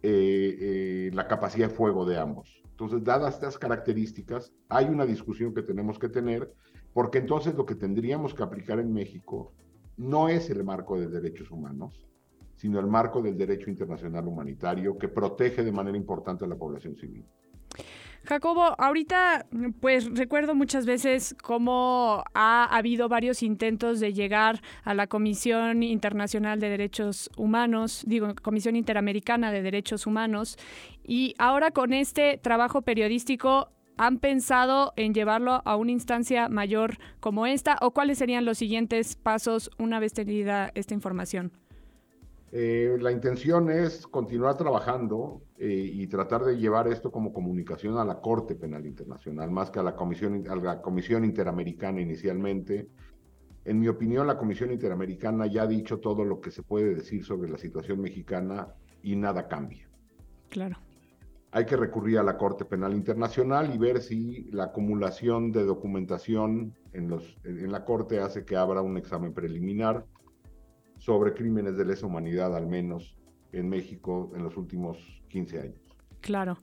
eh, 0.03 0.57
eh, 0.61 1.11
la 1.15 1.27
capacidad 1.27 1.69
de 1.69 1.75
fuego 1.75 2.05
de 2.05 2.19
ambos. 2.19 2.63
Entonces, 2.71 3.03
dadas 3.03 3.35
estas 3.35 3.59
características, 3.59 4.53
hay 4.69 4.87
una 4.87 5.07
discusión 5.07 5.55
que 5.55 5.63
tenemos 5.63 5.99
que 5.99 6.11
tener, 6.11 6.53
porque 6.93 7.19
entonces 7.19 7.55
lo 7.55 7.65
que 7.65 7.75
tendríamos 7.75 8.35
que 8.35 8.43
aplicar 8.43 8.79
en 8.79 8.93
México 8.93 9.55
no 9.97 10.29
es 10.29 10.51
el 10.51 10.63
marco 10.63 11.01
de 11.01 11.09
derechos 11.09 11.51
humanos, 11.51 12.07
sino 12.57 12.81
el 12.81 12.87
marco 12.87 13.23
del 13.23 13.37
derecho 13.37 13.71
internacional 13.71 14.27
humanitario 14.27 14.99
que 14.99 15.09
protege 15.09 15.63
de 15.63 15.73
manera 15.73 15.97
importante 15.97 16.45
a 16.45 16.49
la 16.49 16.57
población 16.57 16.97
civil. 16.97 17.25
Jacobo, 18.25 18.75
ahorita 18.79 19.47
pues 19.81 20.13
recuerdo 20.19 20.57
muchas 20.57 20.85
veces 20.85 21.37
cómo 21.41 22.25
ha 22.35 22.65
habido 22.77 23.09
varios 23.09 23.43
intentos 23.43 24.01
de 24.01 24.13
llegar 24.13 24.61
a 24.83 24.95
la 24.95 25.07
Comisión 25.07 25.85
Internacional 25.85 26.59
de 26.59 26.69
Derechos 26.69 27.31
Humanos, 27.37 28.03
digo, 28.07 28.35
Comisión 28.43 28.75
Interamericana 28.75 29.53
de 29.53 29.63
Derechos 29.63 30.09
Humanos, 30.09 30.59
y 31.05 31.35
ahora 31.39 31.71
con 31.71 31.93
este 31.93 32.39
trabajo 32.39 32.83
periodístico 32.83 33.71
¿Han 33.99 34.19
pensado 34.19 34.93
en 34.97 35.15
llevarlo 35.15 35.63
a 35.65 35.75
una 35.77 35.91
instancia 35.91 36.51
mayor 36.51 36.99
como 37.19 37.47
esta 37.47 37.79
o 37.81 37.93
cuáles 37.93 38.19
serían 38.19 38.45
los 38.45 38.59
siguientes 38.59 39.17
pasos 39.17 39.71
una 39.79 40.01
vez 40.01 40.13
tenida 40.13 40.71
esta 40.75 40.93
información? 40.93 41.51
Eh, 42.53 42.97
la 43.01 43.11
intención 43.11 43.71
es 43.71 44.07
continuar 44.07 44.57
trabajando 44.57 45.43
eh, 45.59 45.91
y 45.93 46.07
tratar 46.07 46.45
de 46.45 46.57
llevar 46.57 46.87
esto 46.87 47.11
como 47.11 47.33
comunicación 47.33 47.99
a 47.99 48.05
la 48.05 48.21
Corte 48.21 48.55
Penal 48.55 48.87
Internacional, 48.87 49.51
más 49.51 49.71
que 49.71 49.81
a 49.81 49.83
la 49.83 49.97
Comisión, 49.97 50.45
a 50.49 50.55
la 50.55 50.81
Comisión 50.81 51.25
Interamericana 51.25 52.01
inicialmente. 52.01 52.89
En 53.65 53.81
mi 53.81 53.89
opinión, 53.89 54.29
la 54.29 54.39
Comisión 54.39 54.71
Interamericana 54.71 55.47
ya 55.47 55.63
ha 55.63 55.67
dicho 55.67 55.99
todo 55.99 56.25
lo 56.25 56.41
que 56.41 56.53
se 56.53 56.63
puede 56.63 56.95
decir 56.95 57.25
sobre 57.25 57.51
la 57.51 57.59
situación 57.59 58.01
mexicana 58.01 58.69
y 59.03 59.17
nada 59.17 59.49
cambia. 59.49 59.89
Claro. 60.49 60.77
Hay 61.51 61.67
que 61.67 61.77
recurrir 61.77 62.19
a 62.19 62.23
la 62.23 62.37
Corte 62.37 62.65
Penal 62.65 62.95
Internacional 62.95 63.75
y 63.75 63.79
ver 63.79 64.01
si 64.01 64.45
la 64.53 64.65
acumulación 64.65 65.51
de 65.51 65.65
documentación 65.65 66.75
en, 66.93 67.09
los, 67.09 67.39
en 67.45 67.73
la 67.73 67.85
Corte 67.85 68.21
hace 68.21 68.45
que 68.45 68.57
abra 68.57 68.83
un 68.83 68.97
examen 68.97 69.33
preliminar 69.33 70.07
sobre 71.07 71.35
crímenes 71.35 71.77
de 71.77 71.85
lesa 71.85 72.05
humanidad, 72.05 72.57
al 72.57 72.67
menos 72.67 73.17
en 73.53 73.69
México 73.69 74.33
en 74.35 74.43
los 74.43 74.57
últimos 74.57 74.99
15 75.29 75.61
años. 75.61 75.81
Claro. 76.21 76.59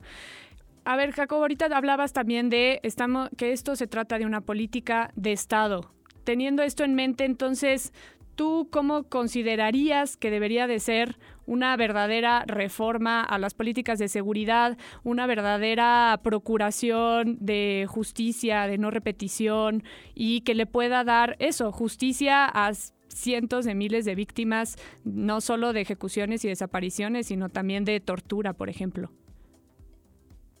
A 0.84 0.96
ver, 0.96 1.12
Jacobo, 1.12 1.40
ahorita 1.40 1.64
hablabas 1.74 2.12
también 2.12 2.50
de 2.50 2.78
estamos, 2.82 3.30
que 3.38 3.52
esto 3.52 3.74
se 3.74 3.86
trata 3.86 4.18
de 4.18 4.26
una 4.26 4.42
política 4.42 5.10
de 5.16 5.32
Estado. 5.32 5.90
Teniendo 6.24 6.62
esto 6.62 6.84
en 6.84 6.94
mente, 6.94 7.24
entonces, 7.24 7.94
¿tú 8.34 8.68
cómo 8.70 9.04
considerarías 9.04 10.18
que 10.18 10.30
debería 10.30 10.66
de 10.66 10.78
ser 10.78 11.16
una 11.46 11.74
verdadera 11.78 12.44
reforma 12.46 13.22
a 13.22 13.38
las 13.38 13.54
políticas 13.54 13.98
de 13.98 14.08
seguridad, 14.08 14.76
una 15.04 15.26
verdadera 15.26 16.20
procuración 16.22 17.38
de 17.40 17.86
justicia, 17.88 18.66
de 18.66 18.76
no 18.76 18.90
repetición 18.90 19.84
y 20.14 20.42
que 20.42 20.54
le 20.54 20.66
pueda 20.66 21.02
dar 21.02 21.36
eso, 21.38 21.72
justicia 21.72 22.44
a 22.44 22.72
cientos 23.14 23.64
de 23.64 23.74
miles 23.74 24.04
de 24.04 24.14
víctimas, 24.14 24.76
no 25.04 25.40
solo 25.40 25.72
de 25.72 25.80
ejecuciones 25.80 26.44
y 26.44 26.48
desapariciones, 26.48 27.26
sino 27.26 27.48
también 27.48 27.84
de 27.84 28.00
tortura, 28.00 28.52
por 28.52 28.68
ejemplo. 28.68 29.10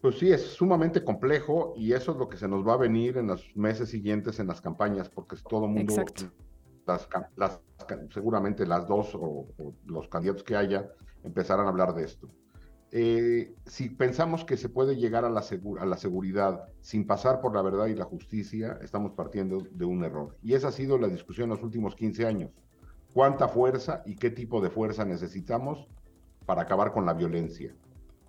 Pues 0.00 0.18
sí, 0.18 0.30
es 0.30 0.42
sumamente 0.42 1.02
complejo 1.02 1.72
y 1.76 1.92
eso 1.92 2.12
es 2.12 2.18
lo 2.18 2.28
que 2.28 2.36
se 2.36 2.46
nos 2.46 2.66
va 2.66 2.74
a 2.74 2.76
venir 2.76 3.16
en 3.16 3.26
los 3.26 3.56
meses 3.56 3.88
siguientes 3.88 4.38
en 4.38 4.46
las 4.46 4.60
campañas, 4.60 5.08
porque 5.08 5.36
todo 5.48 5.64
el 5.64 5.72
mundo, 5.72 6.04
las, 6.86 7.60
seguramente 8.12 8.66
las 8.66 8.86
dos 8.86 9.14
o, 9.14 9.48
los 9.86 10.08
candidatos 10.08 10.42
que 10.42 10.56
haya 10.56 10.90
empezarán 11.22 11.66
a 11.66 11.70
hablar 11.70 11.94
de 11.94 12.04
esto. 12.04 12.28
Eh, 12.96 13.56
si 13.66 13.88
pensamos 13.90 14.44
que 14.44 14.56
se 14.56 14.68
puede 14.68 14.94
llegar 14.94 15.24
a 15.24 15.30
la, 15.30 15.42
seguridad 15.42 16.68
sin 16.80 17.06
pasar 17.06 17.40
por 17.40 17.54
la 17.54 17.60
verdad 17.60 17.86
y 17.86 17.94
la 17.94 18.04
justicia, 18.04 18.78
estamos 18.82 19.12
partiendo 19.12 19.58
de 19.72 19.84
un 19.84 20.04
error. 20.04 20.36
Y 20.42 20.54
esa 20.54 20.68
ha 20.68 20.72
sido 20.72 20.96
la 20.96 21.08
discusión 21.08 21.48
los 21.48 21.62
últimos 21.62 21.96
15 21.96 22.24
años. 22.24 22.50
¿Cuánta 23.12 23.48
fuerza 23.48 24.02
y 24.06 24.14
qué 24.14 24.30
tipo 24.30 24.60
de 24.60 24.70
fuerza 24.70 25.04
necesitamos 25.04 25.88
para 26.46 26.62
acabar 26.62 26.92
con 26.92 27.04
la 27.04 27.14
violencia? 27.14 27.74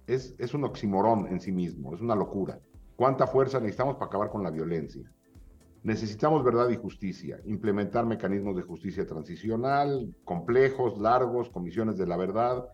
es, 0.07 0.35
es 0.37 0.53
un 0.53 0.63
oximorón 0.63 1.27
en 1.27 1.39
sí 1.39 1.51
mismo, 1.51 1.93
es 1.93 2.01
una 2.01 2.15
locura. 2.15 2.59
¿Cuánta 2.95 3.27
fuerza 3.27 3.59
necesitamos 3.59 3.95
para 3.95 4.07
acabar 4.07 4.29
con 4.29 4.43
la 4.43 4.51
violencia? 4.51 5.11
Necesitamos 5.83 6.43
verdad 6.43 6.69
y 6.69 6.77
justicia, 6.77 7.39
implementar 7.45 8.05
mecanismos 8.05 8.55
de 8.55 8.63
justicia 8.63 9.05
transicional, 9.05 10.15
complejos, 10.23 10.97
largos, 10.97 11.49
comisiones 11.49 11.97
de 11.97 12.07
la 12.07 12.17
verdad. 12.17 12.65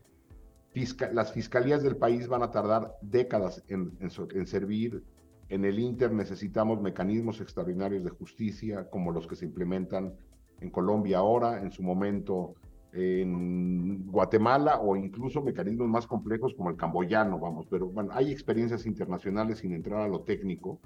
Las 1.14 1.34
fiscalías 1.34 1.84
del 1.84 1.98
país 1.98 2.28
van 2.28 2.44
a 2.44 2.52
tardar 2.52 2.96
décadas 3.02 3.64
en, 3.68 3.98
en 4.00 4.48
servir. 4.48 5.04
En 5.50 5.66
el 5.66 5.80
Inter 5.80 6.14
necesitamos 6.14 6.82
mecanismos 6.82 7.42
extraordinarios 7.42 8.04
de 8.04 8.10
justicia, 8.12 8.90
como 8.90 9.12
los 9.12 9.28
que 9.28 9.36
se 9.36 9.46
implementan 9.46 10.14
en 10.62 10.70
Colombia 10.70 11.18
ahora, 11.18 11.62
en 11.62 11.72
su 11.72 11.84
momento 11.84 12.56
en 12.94 14.06
Guatemala 14.08 14.80
o 14.82 14.96
incluso 14.96 15.42
mecanismos 15.42 15.88
más 15.88 16.08
complejos 16.08 16.54
como 16.54 16.70
el 16.70 16.76
camboyano, 16.76 17.40
vamos, 17.40 17.66
pero 17.70 17.88
bueno, 17.88 18.12
hay 18.14 18.32
experiencias 18.32 18.86
internacionales 18.86 19.60
sin 19.60 19.74
entrar 19.74 20.02
a 20.02 20.08
lo 20.08 20.22
técnico. 20.22 20.80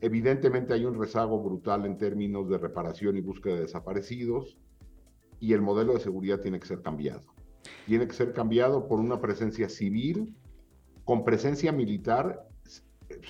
Evidentemente 0.00 0.74
hay 0.74 0.84
un 0.84 0.98
rezago 0.98 1.40
brutal 1.40 1.86
en 1.86 1.96
términos 1.96 2.48
de 2.48 2.58
reparación 2.58 3.16
y 3.16 3.20
búsqueda 3.20 3.54
de 3.54 3.60
desaparecidos 3.62 4.58
y 5.38 5.52
el 5.52 5.62
modelo 5.62 5.94
de 5.94 6.00
seguridad 6.00 6.40
tiene 6.40 6.58
que 6.58 6.66
ser 6.66 6.82
cambiado. 6.82 7.22
Tiene 7.86 8.06
que 8.06 8.14
ser 8.14 8.32
cambiado 8.32 8.88
por 8.88 9.00
una 9.00 9.20
presencia 9.20 9.68
civil 9.68 10.34
con 11.04 11.24
presencia 11.24 11.72
militar. 11.72 12.46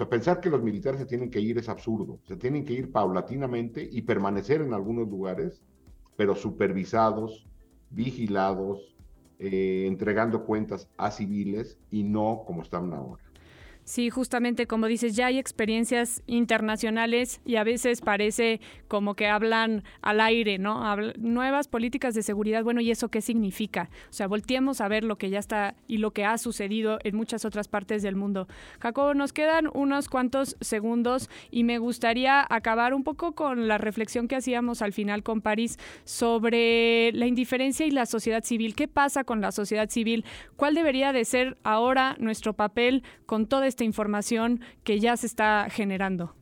Pensar 0.09 0.41
que 0.41 0.51
los 0.51 0.63
militares 0.63 1.01
se 1.01 1.07
tienen 1.07 1.31
que 1.31 1.41
ir 1.41 1.59
es 1.59 1.69
absurdo. 1.69 2.21
Se 2.27 2.37
tienen 2.37 2.65
que 2.65 2.75
ir 2.75 2.93
paulatinamente 2.93 3.89
y 3.91 4.03
permanecer 4.03 4.61
en 4.61 4.75
algunos 4.75 5.09
lugares, 5.09 5.63
pero 6.17 6.35
supervisados, 6.35 7.47
vigilados, 7.91 8.97
eh, 9.39 9.87
entregando 9.89 10.45
cuentas 10.45 10.89
a 10.97 11.11
civiles 11.11 11.79
y 11.91 12.05
no 12.05 12.45
como 12.47 12.63
están 12.63 12.93
ahora. 12.93 13.23
Sí, 13.85 14.11
justamente 14.11 14.69
como 14.69 14.87
dices, 14.87 15.17
ya 15.17 15.27
hay 15.27 15.39
experiencias 15.39 16.23
internacionales 16.29 17.41
y 17.45 17.57
a 17.57 17.65
veces 17.65 18.01
parece 18.01 18.61
como 18.87 19.15
que 19.15 19.27
hablan 19.27 19.83
al 20.03 20.21
aire, 20.21 20.59
¿no? 20.59 20.83
nuevas 21.19 21.67
políticas 21.67 22.15
de 22.15 22.23
seguridad, 22.23 22.63
bueno, 22.63 22.81
¿y 22.81 22.93
eso 22.93 23.09
qué 23.09 23.21
significa? 23.21 23.91
O 24.09 24.13
sea, 24.13 24.29
volteemos 24.29 24.81
a 24.81 24.89
ver 24.89 25.03
lo 25.03 25.17
que 25.17 25.31
ya 25.31 25.41
está 25.41 25.75
y 25.89 25.99
lo 25.99 26.13
que 26.13 26.25
ha 26.25 26.39
sucedido 26.39 26.99
en 27.03 27.17
muchas 27.17 27.45
otras 27.45 27.67
partes 27.67 28.03
del 28.03 28.15
mundo. 28.15 28.47
Jacobo, 28.79 29.15
nos 29.15 29.33
quedan 29.33 29.69
unos 29.75 30.09
cuantos 30.09 30.57
segundos 30.61 31.29
y 31.51 31.65
me 31.65 31.79
gustaría 31.79 32.47
acabar 32.49 32.95
un 32.95 33.03
poco 33.03 33.33
con 33.35 33.67
la 33.67 33.79
reflexión 33.79 34.29
que 34.29 34.37
hacíamos 34.37 34.81
al 34.83 34.93
final 34.93 35.25
con 35.25 35.41
París 35.41 35.79
sobre 36.05 37.11
la 37.13 37.27
indiferencia 37.27 37.85
y 37.85 37.91
la 37.91 38.07
sociedad 38.07 38.45
civil. 38.45 38.77
¿Qué 38.77 38.87
pasa 38.87 39.25
con 39.25 39.41
la 39.41 39.51
sociedad 39.51 39.91
civil? 39.91 40.25
¿Cuál 40.55 40.75
debería 40.75 41.13
de 41.13 41.25
ser 41.25 41.59
ahora 41.65 42.17
nuestro 42.21 42.53
papel 42.53 43.03
con 43.27 43.47
toda 43.47 43.67
esta 43.73 43.85
información 43.85 44.61
que 44.85 45.01
ya 45.01 45.17
se 45.17 45.27
está 45.27 45.69
generando? 45.71 46.35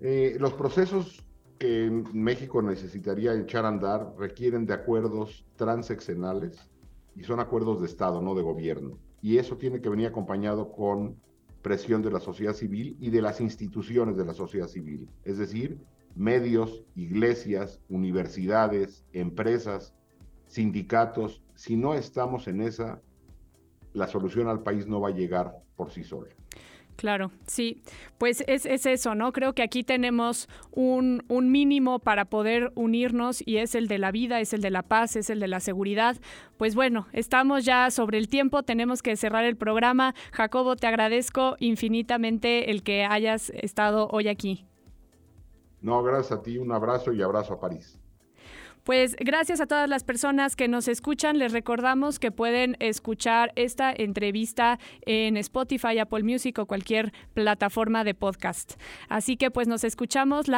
Eh, 0.00 0.36
los 0.40 0.54
procesos 0.54 1.22
que 1.58 1.90
México 2.12 2.60
necesitaría 2.62 3.34
echar 3.34 3.64
a 3.64 3.68
andar 3.68 4.14
requieren 4.18 4.66
de 4.66 4.74
acuerdos 4.74 5.46
transeccionales 5.56 6.70
y 7.14 7.22
son 7.24 7.40
acuerdos 7.40 7.80
de 7.80 7.86
Estado, 7.86 8.20
no 8.20 8.34
de 8.34 8.42
gobierno. 8.42 8.98
Y 9.22 9.38
eso 9.38 9.56
tiene 9.56 9.80
que 9.80 9.88
venir 9.88 10.06
acompañado 10.06 10.70
con 10.72 11.16
presión 11.62 12.02
de 12.02 12.10
la 12.10 12.20
sociedad 12.20 12.52
civil 12.52 12.96
y 13.00 13.10
de 13.10 13.22
las 13.22 13.40
instituciones 13.40 14.16
de 14.16 14.24
la 14.24 14.34
sociedad 14.34 14.68
civil, 14.68 15.08
es 15.24 15.38
decir, 15.38 15.78
medios, 16.14 16.84
iglesias, 16.94 17.80
universidades, 17.88 19.04
empresas, 19.12 19.94
sindicatos. 20.46 21.42
Si 21.54 21.76
no 21.76 21.94
estamos 21.94 22.48
en 22.48 22.60
esa, 22.60 23.02
la 23.96 24.06
solución 24.06 24.48
al 24.48 24.62
país 24.62 24.86
no 24.86 25.00
va 25.00 25.08
a 25.08 25.12
llegar 25.12 25.56
por 25.74 25.90
sí 25.90 26.04
sola. 26.04 26.28
Claro, 26.96 27.30
sí, 27.46 27.82
pues 28.16 28.42
es, 28.46 28.64
eso, 28.64 29.14
¿no? 29.14 29.32
Creo 29.32 29.52
que 29.52 29.62
aquí 29.62 29.84
tenemos 29.84 30.48
un, 30.70 31.22
un, 31.28 31.50
mínimo 31.52 31.98
para 31.98 32.24
poder 32.24 32.72
unirnos 32.74 33.42
y 33.46 33.58
es 33.58 33.74
el 33.74 33.86
de 33.86 33.98
la 33.98 34.10
vida, 34.10 34.40
es 34.40 34.54
el 34.54 34.62
de 34.62 34.70
la 34.70 34.82
paz, 34.82 35.14
es 35.16 35.28
el 35.28 35.38
de 35.38 35.48
la 35.48 35.60
seguridad. 35.60 36.16
Pues 36.56 36.74
bueno, 36.74 37.06
estamos 37.12 37.66
ya 37.66 37.90
sobre 37.90 38.16
el 38.16 38.28
tiempo, 38.28 38.62
tenemos 38.62 39.02
que 39.02 39.14
cerrar 39.16 39.44
el 39.44 39.56
programa. 39.56 40.14
Jacobo, 40.32 40.76
te 40.76 40.86
agradezco 40.86 41.56
infinitamente 41.58 42.70
el 42.70 42.82
que 42.82 43.04
hayas 43.04 43.50
estado 43.50 44.08
hoy 44.08 44.28
aquí. 44.28 44.64
No, 45.82 46.02
gracias 46.02 46.38
a 46.38 46.42
ti, 46.42 46.56
un 46.56 46.72
abrazo 46.72 47.12
y 47.12 47.20
abrazo 47.20 47.54
a 47.54 47.60
París. 47.60 48.00
Pues 48.86 49.16
gracias 49.18 49.60
a 49.60 49.66
todas 49.66 49.88
las 49.88 50.04
personas 50.04 50.54
que 50.54 50.68
nos 50.68 50.86
escuchan. 50.86 51.40
Les 51.40 51.50
recordamos 51.50 52.20
que 52.20 52.30
pueden 52.30 52.76
escuchar 52.78 53.50
esta 53.56 53.92
entrevista 53.92 54.78
en 55.04 55.36
Spotify, 55.38 55.98
Apple 55.98 56.22
Music 56.22 56.56
o 56.60 56.66
cualquier 56.66 57.12
plataforma 57.34 58.04
de 58.04 58.14
podcast. 58.14 58.74
Así 59.08 59.36
que 59.36 59.50
pues 59.50 59.66
nos 59.66 59.82
escuchamos 59.82 60.46
la 60.46 60.54